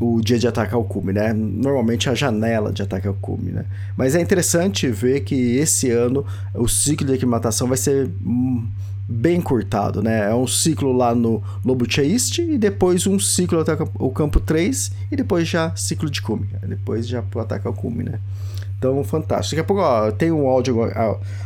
o 0.00 0.20
dia 0.20 0.38
de 0.38 0.46
ataque 0.46 0.74
ao 0.74 0.84
cume, 0.84 1.12
né? 1.12 1.32
Normalmente 1.32 2.08
a 2.08 2.14
janela 2.14 2.72
de 2.72 2.82
ataque 2.82 3.08
ao 3.08 3.14
cume, 3.14 3.50
né? 3.50 3.64
Mas 3.96 4.14
é 4.14 4.20
interessante 4.20 4.88
ver 4.88 5.20
que 5.20 5.56
esse 5.56 5.90
ano 5.90 6.24
o 6.54 6.68
ciclo 6.68 7.06
de 7.06 7.14
aclimatação 7.14 7.66
vai 7.66 7.76
ser 7.76 8.10
bem 9.08 9.40
curtado, 9.40 10.02
né? 10.02 10.30
É 10.30 10.34
um 10.34 10.46
ciclo 10.46 10.92
lá 10.92 11.14
no 11.14 11.42
Lobuche 11.64 12.02
East 12.02 12.38
e 12.38 12.58
depois 12.58 13.06
um 13.06 13.18
ciclo 13.18 13.58
até 13.60 13.76
o 13.98 14.10
campo 14.10 14.38
3 14.38 14.92
e 15.10 15.16
depois 15.16 15.48
já 15.48 15.74
ciclo 15.74 16.10
de 16.10 16.20
cume. 16.20 16.48
Depois 16.66 17.08
já 17.08 17.22
pro 17.22 17.40
ataque 17.40 17.66
ao 17.66 17.72
cume, 17.72 18.04
né? 18.04 18.20
Então, 18.78 19.02
fantástico. 19.02 19.56
Daqui 19.56 19.60
a 19.60 19.64
pouco, 19.64 19.82
ó, 19.82 20.12
tem 20.12 20.30
um 20.30 20.46
áudio 20.46 20.76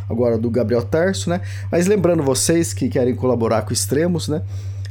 agora 0.08 0.36
do 0.36 0.50
Gabriel 0.50 0.82
Tarso, 0.82 1.30
né? 1.30 1.40
Mas 1.70 1.86
lembrando 1.86 2.22
vocês 2.22 2.74
que 2.74 2.88
querem 2.90 3.14
colaborar 3.14 3.62
com 3.62 3.72
Extremos, 3.72 4.28
né? 4.28 4.42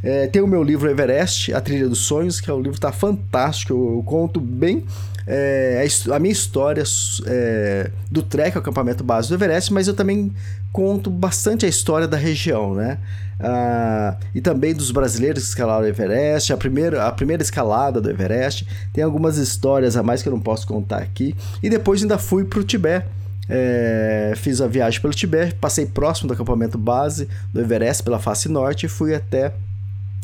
É, 0.03 0.27
tem 0.27 0.41
o 0.41 0.47
meu 0.47 0.63
livro 0.63 0.89
Everest, 0.89 1.53
A 1.53 1.61
Trilha 1.61 1.87
dos 1.87 1.99
Sonhos, 1.99 2.41
que 2.41 2.49
é 2.49 2.53
um 2.53 2.61
livro 2.61 2.79
tá 2.79 2.91
fantástico. 2.91 3.73
Eu, 3.73 3.95
eu 3.97 4.03
conto 4.03 4.39
bem 4.39 4.85
é, 5.27 5.85
a, 6.09 6.15
a, 6.15 6.19
minha 6.19 6.31
história 6.31 6.83
é, 7.27 7.91
do 8.09 8.23
trek, 8.23 8.57
acampamento 8.57 9.03
base 9.03 9.29
do 9.29 9.35
Everest, 9.35 9.71
mas 9.71 9.87
eu 9.87 9.93
também 9.93 10.31
conto 10.71 11.09
bastante 11.09 11.65
a 11.65 11.69
história 11.69 12.07
da 12.07 12.17
região, 12.17 12.73
né? 12.73 12.97
Ah, 13.39 14.17
e 14.35 14.41
também 14.41 14.73
dos 14.73 14.91
brasileiros 14.91 15.43
que 15.43 15.49
escalaram 15.49 15.83
o 15.83 15.87
Everest, 15.87 16.53
a 16.53 16.57
primeira, 16.57 17.07
a 17.07 17.11
primeira 17.11 17.41
escalada 17.41 17.99
do 17.99 18.09
Everest. 18.09 18.67
Tem 18.93 19.03
algumas 19.03 19.37
histórias 19.37 19.97
a 19.97 20.03
mais 20.03 20.21
que 20.21 20.29
eu 20.29 20.33
não 20.33 20.39
posso 20.39 20.67
contar 20.67 20.97
aqui. 20.97 21.35
E 21.61 21.69
depois 21.69 22.01
ainda 22.01 22.17
fui 22.17 22.43
para 22.45 22.59
o 22.59 22.63
Tibete. 22.63 23.07
É, 23.49 24.33
fiz 24.37 24.61
a 24.61 24.67
viagem 24.67 25.01
pelo 25.01 25.13
Tibete, 25.13 25.55
passei 25.55 25.85
próximo 25.85 26.27
do 26.27 26.33
acampamento 26.33 26.77
base 26.77 27.27
do 27.51 27.59
Everest 27.59 28.03
pela 28.03 28.19
face 28.19 28.47
norte 28.47 28.85
e 28.85 28.89
fui 28.89 29.13
até 29.13 29.51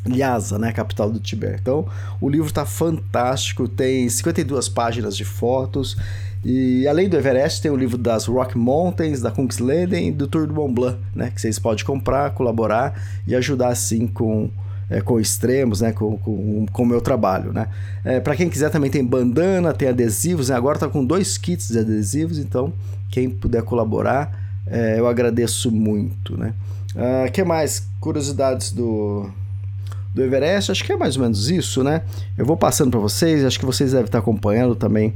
Lhasa, 0.08 0.58
né, 0.58 0.72
capital 0.72 1.10
do 1.10 1.20
Tibete. 1.20 1.60
Então, 1.62 1.86
o 2.20 2.30
livro 2.30 2.48
está 2.48 2.66
fantástico, 2.66 3.68
tem 3.68 4.08
52 4.10 4.70
páginas 4.70 5.16
de 5.16 5.26
fotos 5.26 5.98
E 6.44 6.88
além 6.88 7.10
do 7.10 7.18
Everest, 7.18 7.62
tem 7.62 7.72
o 7.72 7.76
livro 7.76 7.98
das 7.98 8.26
Rock 8.26 8.58
Mountains, 8.58 9.22
da 9.22 9.32
Kungsleden 9.32 10.10
e 10.10 10.12
do 10.12 10.28
Tour 10.28 10.48
do 10.48 10.54
Mont 10.54 10.74
Blanc, 10.74 10.98
né? 11.16 11.32
Que 11.34 11.42
vocês 11.42 11.60
podem 11.60 11.84
comprar, 11.84 12.32
colaborar 12.32 13.00
e 13.26 13.36
ajudar 13.36 13.70
assim 13.70 14.08
com 14.08 14.50
é, 14.90 15.02
com 15.02 15.20
extremos, 15.20 15.82
né, 15.82 15.92
com, 15.92 16.18
com, 16.18 16.66
com 16.72 16.84
o 16.84 16.86
meu 16.86 17.02
trabalho, 17.02 17.52
né. 17.52 17.68
É, 18.04 18.20
para 18.20 18.36
quem 18.36 18.50
quiser 18.50 18.70
também 18.70 18.90
tem 18.90 19.04
bandana, 19.04 19.74
tem 19.74 19.90
adesivos, 19.90 20.50
né? 20.50 20.56
agora 20.56 20.80
tá 20.80 20.88
com 20.88 21.04
dois 21.04 21.38
kits 21.38 21.68
de 21.68 21.80
adesivos, 21.80 22.40
então 22.40 22.72
quem 23.12 23.30
puder 23.30 23.64
colaborar, 23.64 24.32
é, 24.66 25.00
eu 25.00 25.08
agradeço 25.08 25.72
muito, 25.72 26.38
né. 26.38 26.54
Uh, 26.96 27.32
que 27.32 27.44
mais? 27.44 27.88
Curiosidades 28.00 28.72
do, 28.72 29.30
do 30.18 30.24
Everest, 30.24 30.72
acho 30.72 30.84
que 30.84 30.92
é 30.92 30.98
mais 30.98 31.16
ou 31.16 31.24
menos 31.24 31.50
isso, 31.50 31.84
né. 31.84 32.02
Eu 32.38 32.46
vou 32.46 32.58
passando 32.58 32.92
para 32.92 33.00
vocês, 33.00 33.46
acho 33.46 33.60
que 33.60 33.66
vocês 33.66 33.92
devem 33.92 34.06
estar 34.06 34.20
acompanhando 34.20 34.76
também 34.76 35.14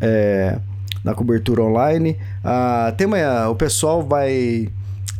é, 0.00 0.58
na 1.02 1.14
cobertura 1.14 1.62
online. 1.62 2.18
Uh, 2.44 2.94
tem 2.96 3.06
uma, 3.06 3.48
o 3.48 3.54
pessoal 3.54 4.02
vai 4.02 4.68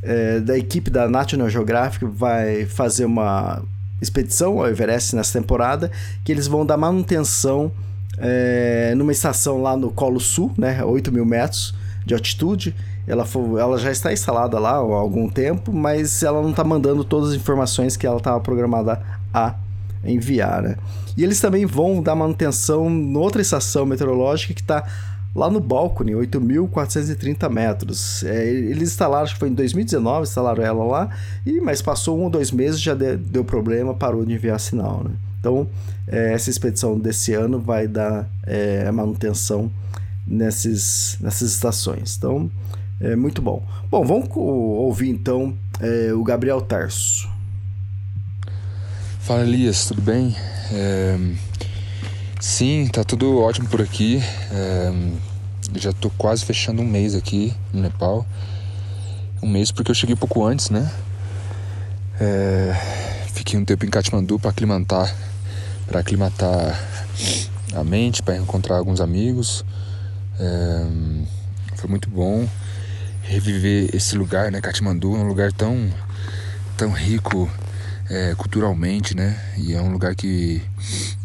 é, 0.02 0.40
da 0.40 0.58
equipe 0.58 0.90
da 0.90 1.08
National 1.08 1.48
Geographic 1.48 2.04
vai 2.04 2.66
fazer 2.66 3.04
uma 3.04 3.62
expedição 4.00 4.58
ao 4.58 4.68
Everest 4.68 5.14
nessa 5.14 5.38
temporada, 5.38 5.90
que 6.24 6.32
eles 6.32 6.46
vão 6.46 6.66
dar 6.66 6.76
manutenção 6.76 7.70
é, 8.18 8.94
numa 8.96 9.12
estação 9.12 9.62
lá 9.62 9.76
no 9.76 9.90
Colo 9.90 10.20
Sul, 10.20 10.52
né, 10.58 10.84
8 10.84 11.12
mil 11.12 11.24
metros 11.24 11.74
de 12.04 12.12
altitude. 12.12 12.74
Ela, 13.06 13.24
foi, 13.24 13.60
ela 13.60 13.78
já 13.78 13.90
está 13.90 14.12
instalada 14.12 14.58
lá 14.58 14.72
há 14.72 14.76
algum 14.76 15.28
tempo, 15.28 15.72
mas 15.72 16.22
ela 16.22 16.40
não 16.42 16.50
está 16.50 16.62
mandando 16.62 17.04
todas 17.04 17.30
as 17.30 17.36
informações 17.36 17.96
que 17.96 18.06
ela 18.06 18.18
estava 18.18 18.40
programada 18.40 19.00
a 19.32 19.54
enviar. 20.04 20.62
Né? 20.62 20.76
E 21.16 21.22
eles 21.22 21.40
também 21.40 21.66
vão 21.66 22.02
dar 22.02 22.14
manutenção 22.14 22.88
noutra 22.88 23.42
estação 23.42 23.86
meteorológica 23.86 24.54
que 24.54 24.60
está 24.60 24.84
lá 25.34 25.50
no 25.50 25.60
Balcony, 25.60 26.12
8.430 26.12 27.50
metros. 27.50 28.22
É, 28.24 28.46
eles 28.46 28.90
instalaram, 28.90 29.24
acho 29.24 29.34
que 29.34 29.40
foi 29.40 29.48
em 29.48 29.54
2019, 29.54 30.22
instalaram 30.22 30.62
ela 30.62 30.84
lá, 30.84 31.10
e 31.44 31.60
mas 31.60 31.80
passou 31.80 32.18
um 32.18 32.24
ou 32.24 32.30
dois 32.30 32.50
meses, 32.50 32.80
já 32.80 32.94
de, 32.94 33.16
deu 33.16 33.44
problema, 33.44 33.94
parou 33.94 34.24
de 34.24 34.34
enviar 34.34 34.60
sinal. 34.60 35.02
Né? 35.04 35.10
Então, 35.40 35.66
é, 36.06 36.32
essa 36.32 36.50
expedição 36.50 36.98
desse 36.98 37.32
ano 37.32 37.58
vai 37.58 37.88
dar 37.88 38.28
é, 38.46 38.90
manutenção 38.90 39.70
nesses, 40.26 41.16
nessas 41.20 41.52
estações. 41.52 42.16
Então, 42.16 42.50
é 43.00 43.16
muito 43.16 43.42
bom. 43.42 43.64
Bom, 43.90 44.04
vamos 44.04 44.28
ouvir 44.34 45.08
então 45.08 45.54
é, 45.80 46.12
o 46.12 46.22
Gabriel 46.22 46.60
Tarso. 46.60 47.31
Fala 49.22 49.42
Elias, 49.42 49.86
tudo 49.86 50.02
bem? 50.02 50.34
É... 50.72 51.16
Sim, 52.40 52.88
tá 52.88 53.04
tudo 53.04 53.40
ótimo 53.40 53.68
por 53.68 53.80
aqui. 53.80 54.20
É, 54.50 54.92
já 55.78 55.92
tô 55.92 56.10
quase 56.10 56.44
fechando 56.44 56.82
um 56.82 56.84
mês 56.84 57.14
aqui 57.14 57.54
no 57.72 57.80
Nepal. 57.80 58.26
Um 59.40 59.48
mês 59.48 59.70
porque 59.70 59.92
eu 59.92 59.94
cheguei 59.94 60.16
pouco 60.16 60.44
antes, 60.44 60.70
né? 60.70 60.90
É, 62.20 62.74
fiquei 63.32 63.56
um 63.56 63.64
tempo 63.64 63.86
em 63.86 63.90
Kathmandu 63.90 64.40
para 64.40 64.50
aclimatar, 64.50 65.14
para 65.86 66.00
aclimatar 66.00 66.84
a 67.76 67.84
mente, 67.84 68.24
para 68.24 68.36
encontrar 68.36 68.78
alguns 68.78 69.00
amigos. 69.00 69.64
Foi 71.76 71.88
muito 71.88 72.10
bom 72.10 72.44
reviver 73.22 73.88
esse 73.94 74.16
lugar, 74.16 74.50
né? 74.50 74.60
Kathmandu 74.60 75.14
é 75.14 75.18
um 75.20 75.28
lugar 75.28 75.52
tão, 75.52 75.88
tão 76.76 76.90
rico 76.90 77.48
é, 78.12 78.34
culturalmente, 78.34 79.16
né? 79.16 79.40
E 79.56 79.72
é 79.72 79.80
um 79.80 79.90
lugar 79.90 80.14
que 80.14 80.62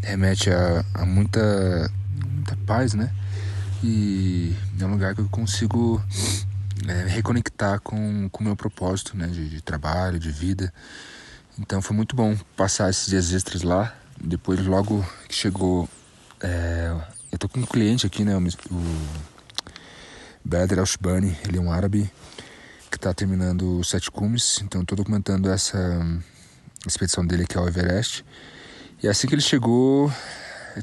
remete 0.02 0.50
a, 0.50 0.86
a 0.94 1.06
muita, 1.06 1.92
muita 2.34 2.56
paz, 2.66 2.94
né? 2.94 3.14
E 3.84 4.56
é 4.80 4.86
um 4.86 4.92
lugar 4.92 5.14
que 5.14 5.20
eu 5.20 5.28
consigo 5.28 6.02
é, 6.88 7.06
reconectar 7.08 7.82
com 7.82 8.30
o 8.32 8.44
meu 8.44 8.56
propósito, 8.56 9.18
né? 9.18 9.28
De, 9.28 9.50
de, 9.50 9.62
trabalho, 9.62 10.18
de 10.18 10.32
vida. 10.32 10.74
Então 11.60 11.82
foi 11.82 11.94
muito 11.94 12.16
bom 12.16 12.38
passar 12.56 12.90
esses 12.90 13.08
dias 13.08 13.34
extras 13.34 13.64
lá. 13.64 13.94
Depois, 14.20 14.66
logo 14.66 15.06
que 15.28 15.36
chegou. 15.36 15.90
É, 16.40 16.96
eu 17.34 17.38
tô 17.38 17.50
com 17.50 17.60
um 17.60 17.66
cliente 17.66 18.08
aqui, 18.08 18.24
né? 18.24 18.34
O, 18.34 18.74
o 18.74 18.98
Badr 20.46 20.80
Al-Shbani, 20.80 21.36
ele 21.46 21.58
é 21.58 21.62
um 21.62 21.70
árabe 21.70 22.10
que 22.90 22.96
está 22.96 23.14
terminando 23.14 23.78
os 23.78 23.90
sete 23.90 24.10
cumes. 24.10 24.62
Então 24.64 24.82
estou 24.82 24.96
documentando 24.96 25.50
essa 25.50 25.78
expedição 26.90 27.26
dele 27.26 27.44
aqui 27.44 27.58
ao 27.58 27.68
Everest. 27.68 28.26
E 29.02 29.08
assim 29.08 29.28
que 29.28 29.36
ele 29.36 29.42
chegou, 29.42 30.12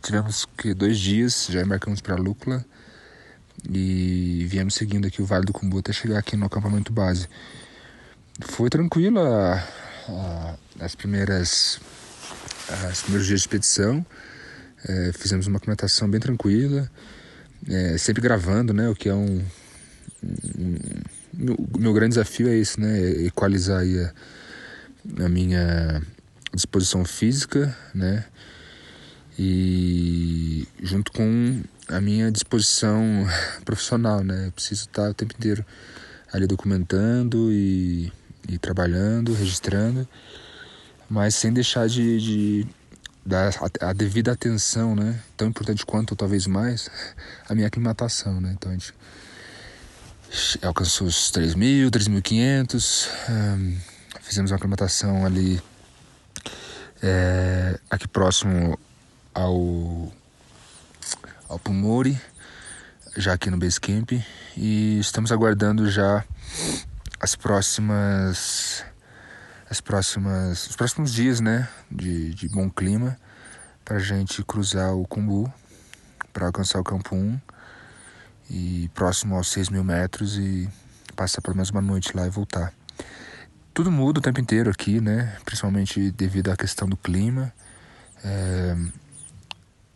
tivemos 0.01 0.47
que 0.57 0.75
dois 0.75 0.99
dias, 0.99 1.49
já 1.51 1.63
embarcamos 1.63 2.01
para 2.01 2.15
Lukla 2.17 2.65
e 3.69 4.47
viemos 4.49 4.75
seguindo 4.75 5.07
aqui 5.07 5.23
o 5.23 5.25
Vale 5.27 5.45
do 5.45 5.53
Kumbu 5.53 5.79
até 5.79 5.93
chegar 5.93 6.19
aqui 6.19 6.37
no 6.37 6.47
acampamento 6.47 6.93
base. 6.93 7.29
Foi 8.41 8.69
tranquilo 8.69 9.21
a, 9.21 9.55
a, 10.09 10.55
as 10.81 10.95
primeiras 10.95 11.81
as 12.91 13.03
primeiros 13.03 13.27
dias 13.27 13.41
de 13.41 13.47
expedição. 13.47 14.05
É, 14.87 15.13
fizemos 15.13 15.47
uma 15.47 15.57
aclimatação 15.57 16.09
bem 16.09 16.21
tranquila, 16.21 16.91
é, 17.69 17.97
sempre 17.97 18.21
gravando, 18.21 18.75
né? 18.75 18.89
O 18.89 18.95
que 18.95 19.09
é 19.09 19.15
um, 19.15 19.43
um 20.59 20.77
meu, 21.33 21.57
meu 21.79 21.93
grande 21.93 22.11
desafio 22.11 22.49
é 22.49 22.57
esse, 22.57 22.79
né? 22.79 22.99
Equalizar 23.27 23.81
aí 23.81 23.99
a, 23.99 24.13
a 25.19 25.29
minha 25.29 26.03
disposição 26.55 27.05
física, 27.05 27.77
né? 27.95 28.25
E 29.39 30.67
junto 30.83 31.13
com 31.13 31.63
a 31.89 32.01
minha 32.01 32.31
disposição 32.31 33.27
profissional, 33.65 34.23
né? 34.23 34.47
Eu 34.47 34.53
preciso 34.53 34.83
estar 34.83 35.11
o 35.11 35.15
tempo 35.15 35.35
inteiro 35.37 35.65
ali 36.33 36.47
documentando 36.47 37.53
e, 37.53 38.13
e 38.49 38.59
trabalhando, 38.59 39.35
registrando, 39.35 40.09
mas 41.09 41.35
sem 41.35 41.53
deixar 41.53 41.89
de, 41.89 42.21
de 42.21 42.67
dar 43.25 43.55
a, 43.81 43.91
a, 43.91 43.93
devida 43.93 44.33
atenção, 44.33 44.95
né? 44.95 45.21
Tão 45.37 45.49
importante 45.49 45.85
quanto, 45.85 46.13
ou 46.13 46.17
talvez 46.17 46.47
mais, 46.47 46.91
a 47.49 47.55
minha 47.55 47.67
aclimatação, 47.67 48.41
né? 48.41 48.55
Então 48.57 48.71
a 48.71 48.75
gente 48.75 48.95
alcançou 50.63 51.07
os 51.07 51.31
3.000, 51.31 51.91
3.500, 51.91 53.09
um, 53.31 53.94
fizemos 54.25 54.51
uma 54.51 54.57
aclimatação 54.57 55.25
ali 55.27 55.63
é, 57.03 57.79
aqui 57.91 58.09
próximo 58.09 58.79
ao, 59.35 60.11
ao 61.47 61.59
Pumori, 61.59 62.19
já 63.17 63.35
aqui 63.35 63.51
no 63.51 63.59
Basecamp, 63.59 64.13
e 64.57 64.99
estamos 64.99 65.31
aguardando 65.31 65.91
já 65.91 66.25
as 67.21 67.37
próximas 67.37 68.85
as 69.71 69.81
próximas 69.81 70.69
os 70.69 70.77
próximos 70.77 71.13
dias 71.13 71.41
né 71.41 71.69
de, 71.91 72.35
de 72.35 72.49
bom 72.49 72.69
clima 72.69 73.17
para 73.85 73.99
gente 73.99 74.43
cruzar 74.45 74.95
o 74.95 75.07
Kumbu 75.07 75.53
para 76.33 76.47
alcançar 76.47 76.81
o 76.81 76.85
campo 76.85 77.15
1 77.15 77.41
e 78.51 78.91
próximo 78.95 79.37
aos 79.37 79.49
6 79.49 79.71
mil 79.71 79.83
metros 79.83 80.37
e 80.37 80.69
passar 81.17 81.41
pelo 81.41 81.57
menos 81.57 81.71
uma 81.71 81.81
noite 81.81 82.15
lá 82.15 82.27
e 82.27 82.31
voltar 82.31 82.73
tudo 83.75 83.91
muda 83.91 84.21
o 84.21 84.23
tempo 84.23 84.41
inteiro 84.41 84.71
aqui, 84.71 85.01
né? 85.01 85.37
Principalmente 85.45 86.13
devido 86.13 86.51
à 86.51 86.57
questão 86.57 86.89
do 86.89 86.97
clima. 86.97 87.53
É... 88.25 88.77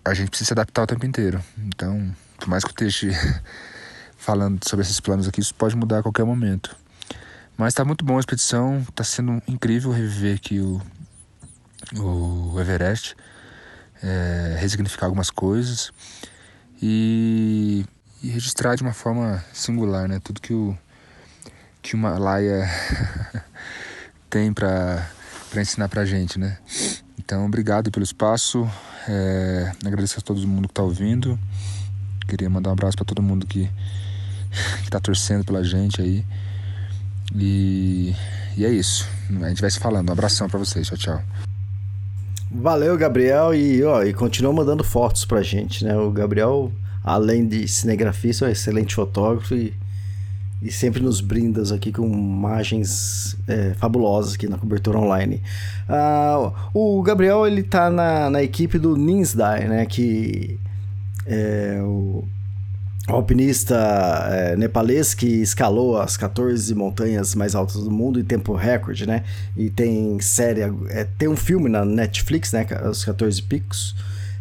A 0.05 0.13
gente 0.15 0.31
precisa 0.31 0.49
se 0.49 0.53
adaptar 0.53 0.83
o 0.83 0.87
tempo 0.87 1.07
inteiro. 1.07 1.43
Então, 1.59 2.15
por 2.39 2.49
mais 2.49 2.65
que 2.65 2.71
eu 2.71 2.89
esteja 2.89 3.43
falando 4.19 4.67
sobre 4.69 4.85
esses 4.85 4.99
planos 4.99 5.29
aqui, 5.29 5.41
isso 5.41 5.55
pode 5.55 5.77
mudar 5.77 6.01
a 6.01 6.03
qualquer 6.03 6.25
momento. 6.25 6.77
Mas 7.57 7.69
está 7.69 7.85
muito 7.85 8.05
bom 8.05 8.17
a 8.17 8.21
expedição, 8.21 8.81
está 8.81 9.05
sendo 9.05 9.41
incrível 9.47 9.93
reviver 9.93 10.37
aqui 10.37 10.61
o, 10.61 10.83
o 11.97 12.61
Everest, 12.61 13.17
é, 14.03 14.59
algumas 15.01 15.31
coisas 15.31 15.93
e, 16.81 17.85
e 18.23 18.29
registrar 18.29 18.77
de 18.77 18.83
uma 18.83 18.93
forma 18.93 19.45
singular, 19.53 20.09
né? 20.09 20.21
Tudo 20.23 20.41
que 20.41 20.53
o 20.53 20.77
que 21.89 21.97
o 21.97 21.99
Himalaia 21.99 22.69
tem 24.29 24.53
para 24.53 25.09
ensinar 25.57 25.89
para 25.89 26.05
gente, 26.05 26.39
né? 26.39 26.59
Então, 27.19 27.47
obrigado 27.47 27.91
pelo 27.91 28.05
espaço. 28.05 28.69
É, 29.09 29.73
agradeço 29.87 30.19
a 30.19 30.23
todo 30.23 30.47
mundo 30.47 30.69
que 30.69 30.73
está 30.73 30.83
ouvindo. 30.83 31.39
Queria 32.29 32.51
mandar 32.51 32.69
um 32.69 32.73
abraço 32.75 32.95
para 32.95 33.07
todo 33.07 33.23
mundo 33.23 33.47
que 33.47 33.71
está 34.85 35.01
torcendo 35.01 35.47
pela 35.47 35.65
gente 35.65 36.03
aí. 36.03 36.27
E, 37.35 38.15
e 38.55 38.67
é 38.67 38.69
isso. 38.69 39.09
A 39.43 39.49
gente 39.49 39.63
vai 39.63 39.71
se 39.71 39.79
falando. 39.79 40.11
Um 40.11 40.13
abração 40.13 40.47
para 40.47 40.59
vocês. 40.59 40.87
Tchau, 40.89 40.99
tchau. 40.99 41.23
Valeu, 42.51 42.99
Gabriel. 42.99 43.55
E, 43.55 43.83
ó, 43.83 44.03
e 44.03 44.13
continua 44.13 44.53
mandando 44.53 44.85
fotos 44.85 45.25
pra 45.25 45.41
gente, 45.41 45.87
né? 45.87 45.97
O 45.97 46.11
Gabriel, 46.11 46.71
além 47.03 47.49
de 47.49 47.67
cinegrafista, 47.67 48.45
é 48.45 48.49
um 48.49 48.53
excelente 48.53 48.95
fotógrafo 48.95 49.55
e 49.55 49.75
e 50.61 50.73
sempre 50.73 51.03
nos 51.03 51.21
brindas 51.21 51.71
aqui 51.71 51.93
com 51.93 52.07
imagens 52.07 53.37
é, 53.47 53.75
fabulosas 53.75 54.35
aqui 54.35 54.49
na 54.49 54.59
cobertura 54.59 54.99
online. 54.99 55.43
Uh, 55.89 56.53
o 56.75 57.03
Gabriel 57.03 57.47
ele 57.47 57.63
tá 57.63 57.89
na, 57.91 58.29
na 58.29 58.43
equipe 58.43 58.79
do 58.79 58.97
Ninsdai, 58.97 59.69
né? 59.69 59.87
Que 59.87 60.59
é 61.27 61.79
o, 61.83 62.25
alpinista 63.07 63.75
é, 64.31 64.57
nepalês 64.57 65.15
que 65.15 65.27
escalou 65.27 66.01
as 66.01 66.17
14 66.17 66.75
montanhas 66.75 67.35
mais 67.35 67.55
altas 67.55 67.83
do 67.83 67.91
mundo 67.91 68.21
em 68.21 68.25
tempo 68.25 68.55
recorde, 68.55 69.07
né? 69.07 69.25
E 69.57 69.71
tem 69.71 70.21
série, 70.21 70.63
é, 70.91 71.07
tem 71.19 71.29
um 71.29 71.37
filme 71.37 71.69
na 71.69 71.85
Netflix, 71.85 72.53
né? 72.53 72.67
Os 72.89 73.05
14 73.05 73.43
picos. 73.43 73.95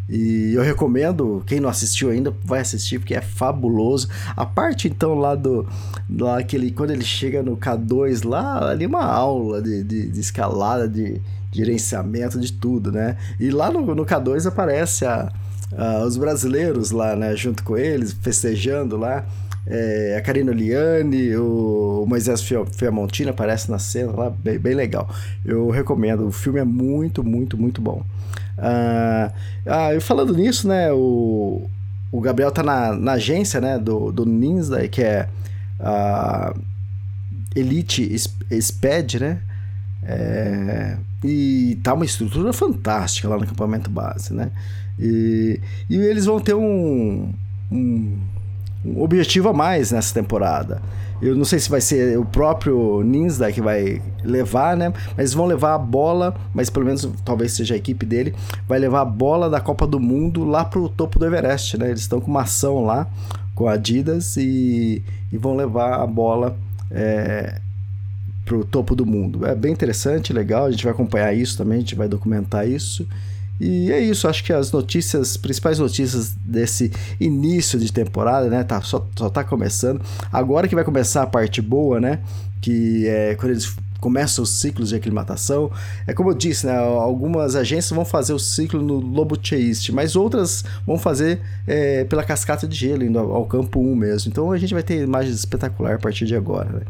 E 0.10 0.54
eu 0.54 0.62
recomendo, 0.62 1.44
quem 1.46 1.60
não 1.60 1.68
assistiu 1.68 2.10
ainda, 2.10 2.34
vai 2.44 2.62
assistir, 2.62 3.00
porque 3.00 3.14
é 3.14 3.22
fabuloso. 3.22 4.08
A 4.36 4.46
parte, 4.46 4.88
então, 4.88 5.16
lá 5.16 5.36
do. 5.36 5.68
Lá 6.10 6.40
aquele, 6.40 6.72
quando 6.72 6.92
ele 6.92 7.04
chega 7.04 7.44
no 7.44 7.58
K2, 7.58 8.26
lá, 8.26 8.70
ali 8.70 8.86
uma 8.86 9.04
aula 9.04 9.62
de, 9.62 9.84
de, 9.84 10.08
de 10.10 10.20
escalada, 10.20 10.88
de, 10.88 11.20
de 11.52 11.58
gerenciamento, 11.58 12.40
de 12.40 12.54
tudo, 12.54 12.92
né? 12.92 13.18
E 13.38 13.50
lá 13.50 13.70
no, 13.70 13.94
no 13.94 14.06
K2 14.06 14.48
aparece 14.48 15.06
a, 15.06 15.30
a, 15.78 16.06
os 16.06 16.16
brasileiros 16.16 16.92
lá, 16.92 17.16
né? 17.16 17.36
Junto 17.36 17.62
com 17.64 17.78
eles, 17.78 18.14
festejando 18.14 18.96
lá. 18.96 19.26
É, 19.70 20.16
a 20.18 20.22
Karina 20.22 20.54
Liane, 20.54 21.36
o 21.36 22.06
Moisés 22.08 22.42
Fiamontina 22.78 23.32
aparece 23.32 23.70
na 23.70 23.78
cena 23.78 24.14
lá, 24.14 24.30
bem, 24.30 24.58
bem 24.58 24.74
legal. 24.74 25.10
Eu 25.44 25.70
recomendo, 25.70 26.26
o 26.26 26.32
filme 26.32 26.62
é 26.62 26.64
muito, 26.64 27.22
muito, 27.22 27.58
muito 27.58 27.82
bom. 27.82 28.02
Ah, 28.58 29.32
ah, 29.66 30.02
falando 30.02 30.34
nisso, 30.36 30.68
né, 30.68 30.92
o, 30.92 31.70
o 32.12 32.22
Gabriel 32.22 32.52
tá 32.52 32.64
na, 32.64 32.94
na 32.94 33.14
agência, 33.14 33.62
né, 33.62 33.78
do, 33.78 34.12
do 34.12 34.26
Ninja, 34.26 34.88
que 34.88 35.04
é 35.04 35.30
a 35.80 36.54
Elite 37.56 38.16
SPED, 38.60 39.20
né, 39.20 39.42
é, 40.04 40.98
e 41.24 41.78
tá 41.84 41.94
uma 41.94 42.06
estrutura 42.06 42.52
fantástica 42.52 43.28
lá 43.28 43.38
no 43.38 43.44
acampamento 43.44 43.90
base, 43.90 44.34
né, 44.34 44.52
e, 44.98 45.60
e 45.90 45.96
eles 45.98 46.26
vão 46.26 46.40
ter 46.40 46.56
um, 46.56 47.32
um, 47.72 48.20
um 48.86 49.02
objetivo 49.02 49.50
a 49.50 49.54
mais 49.54 49.92
nessa 49.92 50.14
temporada. 50.14 50.82
Eu 51.22 51.36
não 51.36 51.46
sei 51.46 51.58
se 51.60 51.70
vai 51.70 51.82
ser 51.82 52.18
o 52.20 52.26
próprio 52.26 53.02
Ninja 53.04 53.52
que 53.52 53.62
vai 53.62 54.02
levar, 54.24 54.78
né? 54.78 54.94
Mas 55.16 55.34
vão 55.34 55.48
levar 55.48 55.74
a 55.74 55.78
bola, 55.80 56.36
mas 56.54 56.70
pelo 56.70 56.86
menos 56.86 57.10
talvez 57.26 57.54
seja 57.54 57.74
a 57.74 57.78
equipe 57.78 58.06
dele, 58.06 58.36
vai 58.68 58.78
levar 58.78 59.02
a 59.02 59.06
bola 59.06 59.50
da 59.50 59.60
Copa 59.60 59.88
do 59.88 60.00
Mundo 60.00 60.44
lá 60.44 60.64
pro 60.64 60.88
topo 60.88 61.18
do 61.18 61.26
Everest, 61.26 61.78
né? 61.78 61.88
Eles 61.88 62.02
estão 62.02 62.22
com 62.22 62.30
uma 62.30 62.44
ação 62.44 62.86
lá 62.86 63.08
com 63.56 63.68
a 63.68 63.74
Adidas 63.74 64.38
e, 64.38 65.04
e 65.34 65.38
vão 65.38 65.56
levar 65.56 66.00
a 66.00 66.06
bola 66.06 66.56
é, 66.92 67.60
pro 68.46 68.64
topo 68.64 68.96
do 68.96 69.06
mundo. 69.06 69.46
É 69.46 69.56
bem 69.56 69.74
interessante, 69.74 70.32
legal, 70.32 70.66
a 70.66 70.72
gente 70.72 70.84
vai 70.84 70.94
acompanhar 70.94 71.34
isso 71.34 71.58
também, 71.58 71.78
a 71.78 71.82
gente 71.82 71.96
vai 71.96 72.08
documentar 72.08 72.68
isso. 72.68 73.08
E 73.60 73.92
é 73.92 74.00
isso, 74.00 74.28
acho 74.28 74.44
que 74.44 74.54
as 74.54 74.72
notícias, 74.72 75.36
principais 75.36 75.80
notícias 75.80 76.34
desse 76.46 76.92
início 77.20 77.80
de 77.80 77.92
temporada, 77.92 78.50
né? 78.50 78.64
Tá, 78.64 78.82
só, 78.82 79.06
só 79.18 79.30
tá 79.30 79.44
começando. 79.44 80.02
Agora 80.32 80.68
que 80.68 80.76
vai 80.76 80.84
começar 80.84 81.24
a 81.24 81.28
parte 81.28 81.62
boa, 81.62 82.00
né? 82.00 82.20
Que 82.62 83.08
é 83.08 83.36
quando 83.36 83.52
eles 83.52 83.76
começam 84.00 84.44
os 84.44 84.50
ciclos 84.60 84.90
de 84.90 84.96
aclimatação. 84.96 85.72
É 86.06 86.14
como 86.14 86.30
eu 86.30 86.34
disse, 86.34 86.66
né? 86.66 86.78
Algumas 86.78 87.56
agências 87.56 87.92
vão 87.92 88.06
fazer 88.06 88.34
o 88.34 88.40
ciclo 88.40 88.82
no 88.82 89.00
Lobo 89.00 89.38
Chase, 89.42 89.92
mas 89.92 90.16
outras 90.16 90.64
vão 90.86 90.98
fazer 90.98 91.42
é, 91.66 92.04
pela 92.06 92.24
cascata 92.24 92.68
de 92.68 92.76
gelo, 92.76 93.04
indo 93.04 93.20
ao, 93.20 93.46
campo 93.46 93.80
1 93.80 93.96
mesmo. 93.96 94.32
Então 94.32 94.52
a 94.52 94.58
gente 94.58 94.74
vai 94.74 94.84
ter 94.84 95.04
imagens 95.04 95.36
espetaculares 95.36 95.98
a 95.98 96.02
partir 96.02 96.26
de 96.26 96.36
agora. 96.36 96.70
Né? 96.70 96.82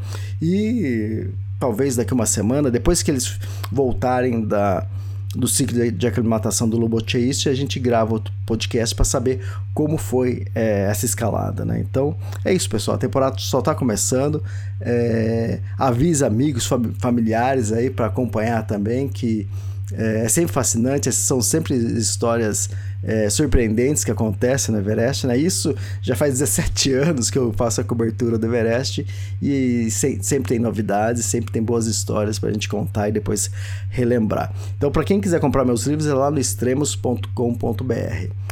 E 0.42 1.28
talvez 1.60 1.96
daqui 1.96 2.14
uma 2.14 2.26
semana, 2.26 2.70
depois 2.70 3.02
que 3.02 3.10
eles 3.10 3.40
voltarem 3.72 4.46
da 4.46 4.86
do 5.36 5.48
ciclo 5.48 5.92
de 5.92 6.08
aclimatação 6.08 6.70
do 6.70 6.78
Lobocheist, 6.78 7.50
a 7.50 7.54
gente 7.54 7.80
grava 7.80 8.14
outro 8.14 8.34
podcast 8.46 8.96
para 8.96 9.04
saber 9.04 9.46
como 9.74 9.98
foi 9.98 10.46
é, 10.56 10.88
essa 10.90 11.06
escalada, 11.06 11.66
né? 11.66 11.80
Então 11.80 12.16
é 12.46 12.54
isso, 12.54 12.70
pessoal. 12.70 12.96
A 12.96 13.00
temporada 13.00 13.38
só 13.38 13.60
está 13.60 13.76
começando. 13.76 14.44
É, 14.80 15.60
avisa 15.78 16.28
amigos, 16.28 16.70
familiares 17.00 17.72
aí 17.72 17.90
para 17.90 18.06
acompanhar 18.06 18.66
também 18.66 19.08
que 19.08 19.48
é, 19.94 20.26
é, 20.26 20.28
sempre 20.28 20.52
fascinante, 20.52 21.12
são 21.12 21.42
sempre 21.42 21.76
histórias 21.76 22.70
é, 23.04 23.30
surpreendentes 23.30 24.04
que 24.04 24.12
acontecem 24.12 24.74
no 24.74 24.82
Everest, 24.82 25.26
né? 25.26 25.38
Isso 25.38 25.74
já 26.02 26.16
faz 26.16 26.40
17 26.40 26.92
anos 26.94 27.30
que 27.30 27.38
eu 27.38 27.54
faço 27.54 27.80
a 27.80 27.84
cobertura 27.84 28.38
do 28.38 28.46
Everest 28.46 29.06
e 29.42 29.90
se, 29.90 30.20
sempre 30.22 30.50
tem 30.50 30.60
novidades, 30.60 31.24
sempre 31.26 31.52
tem 31.52 31.64
boas 31.64 31.88
histórias 31.88 32.38
para 32.38 32.50
a 32.50 32.52
gente 32.52 32.68
contar 32.68 33.10
e 33.10 33.12
depois 33.14 33.50
relembrar. 33.90 34.52
Então, 34.78 34.92
para 34.92 35.04
quem 35.04 35.22
quiser 35.22 35.40
comprar 35.40 35.64
meus 35.64 35.86
livros, 35.86 36.08
é 36.08 36.14
lá 36.14 36.30
no 36.30 36.40
extremos.com.br. 36.40 37.94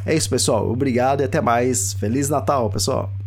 É 0.05 0.15
isso, 0.15 0.29
pessoal. 0.29 0.69
Obrigado 0.69 1.21
e 1.21 1.23
até 1.23 1.41
mais. 1.41 1.93
Feliz 1.93 2.29
Natal, 2.29 2.69
pessoal! 2.69 3.24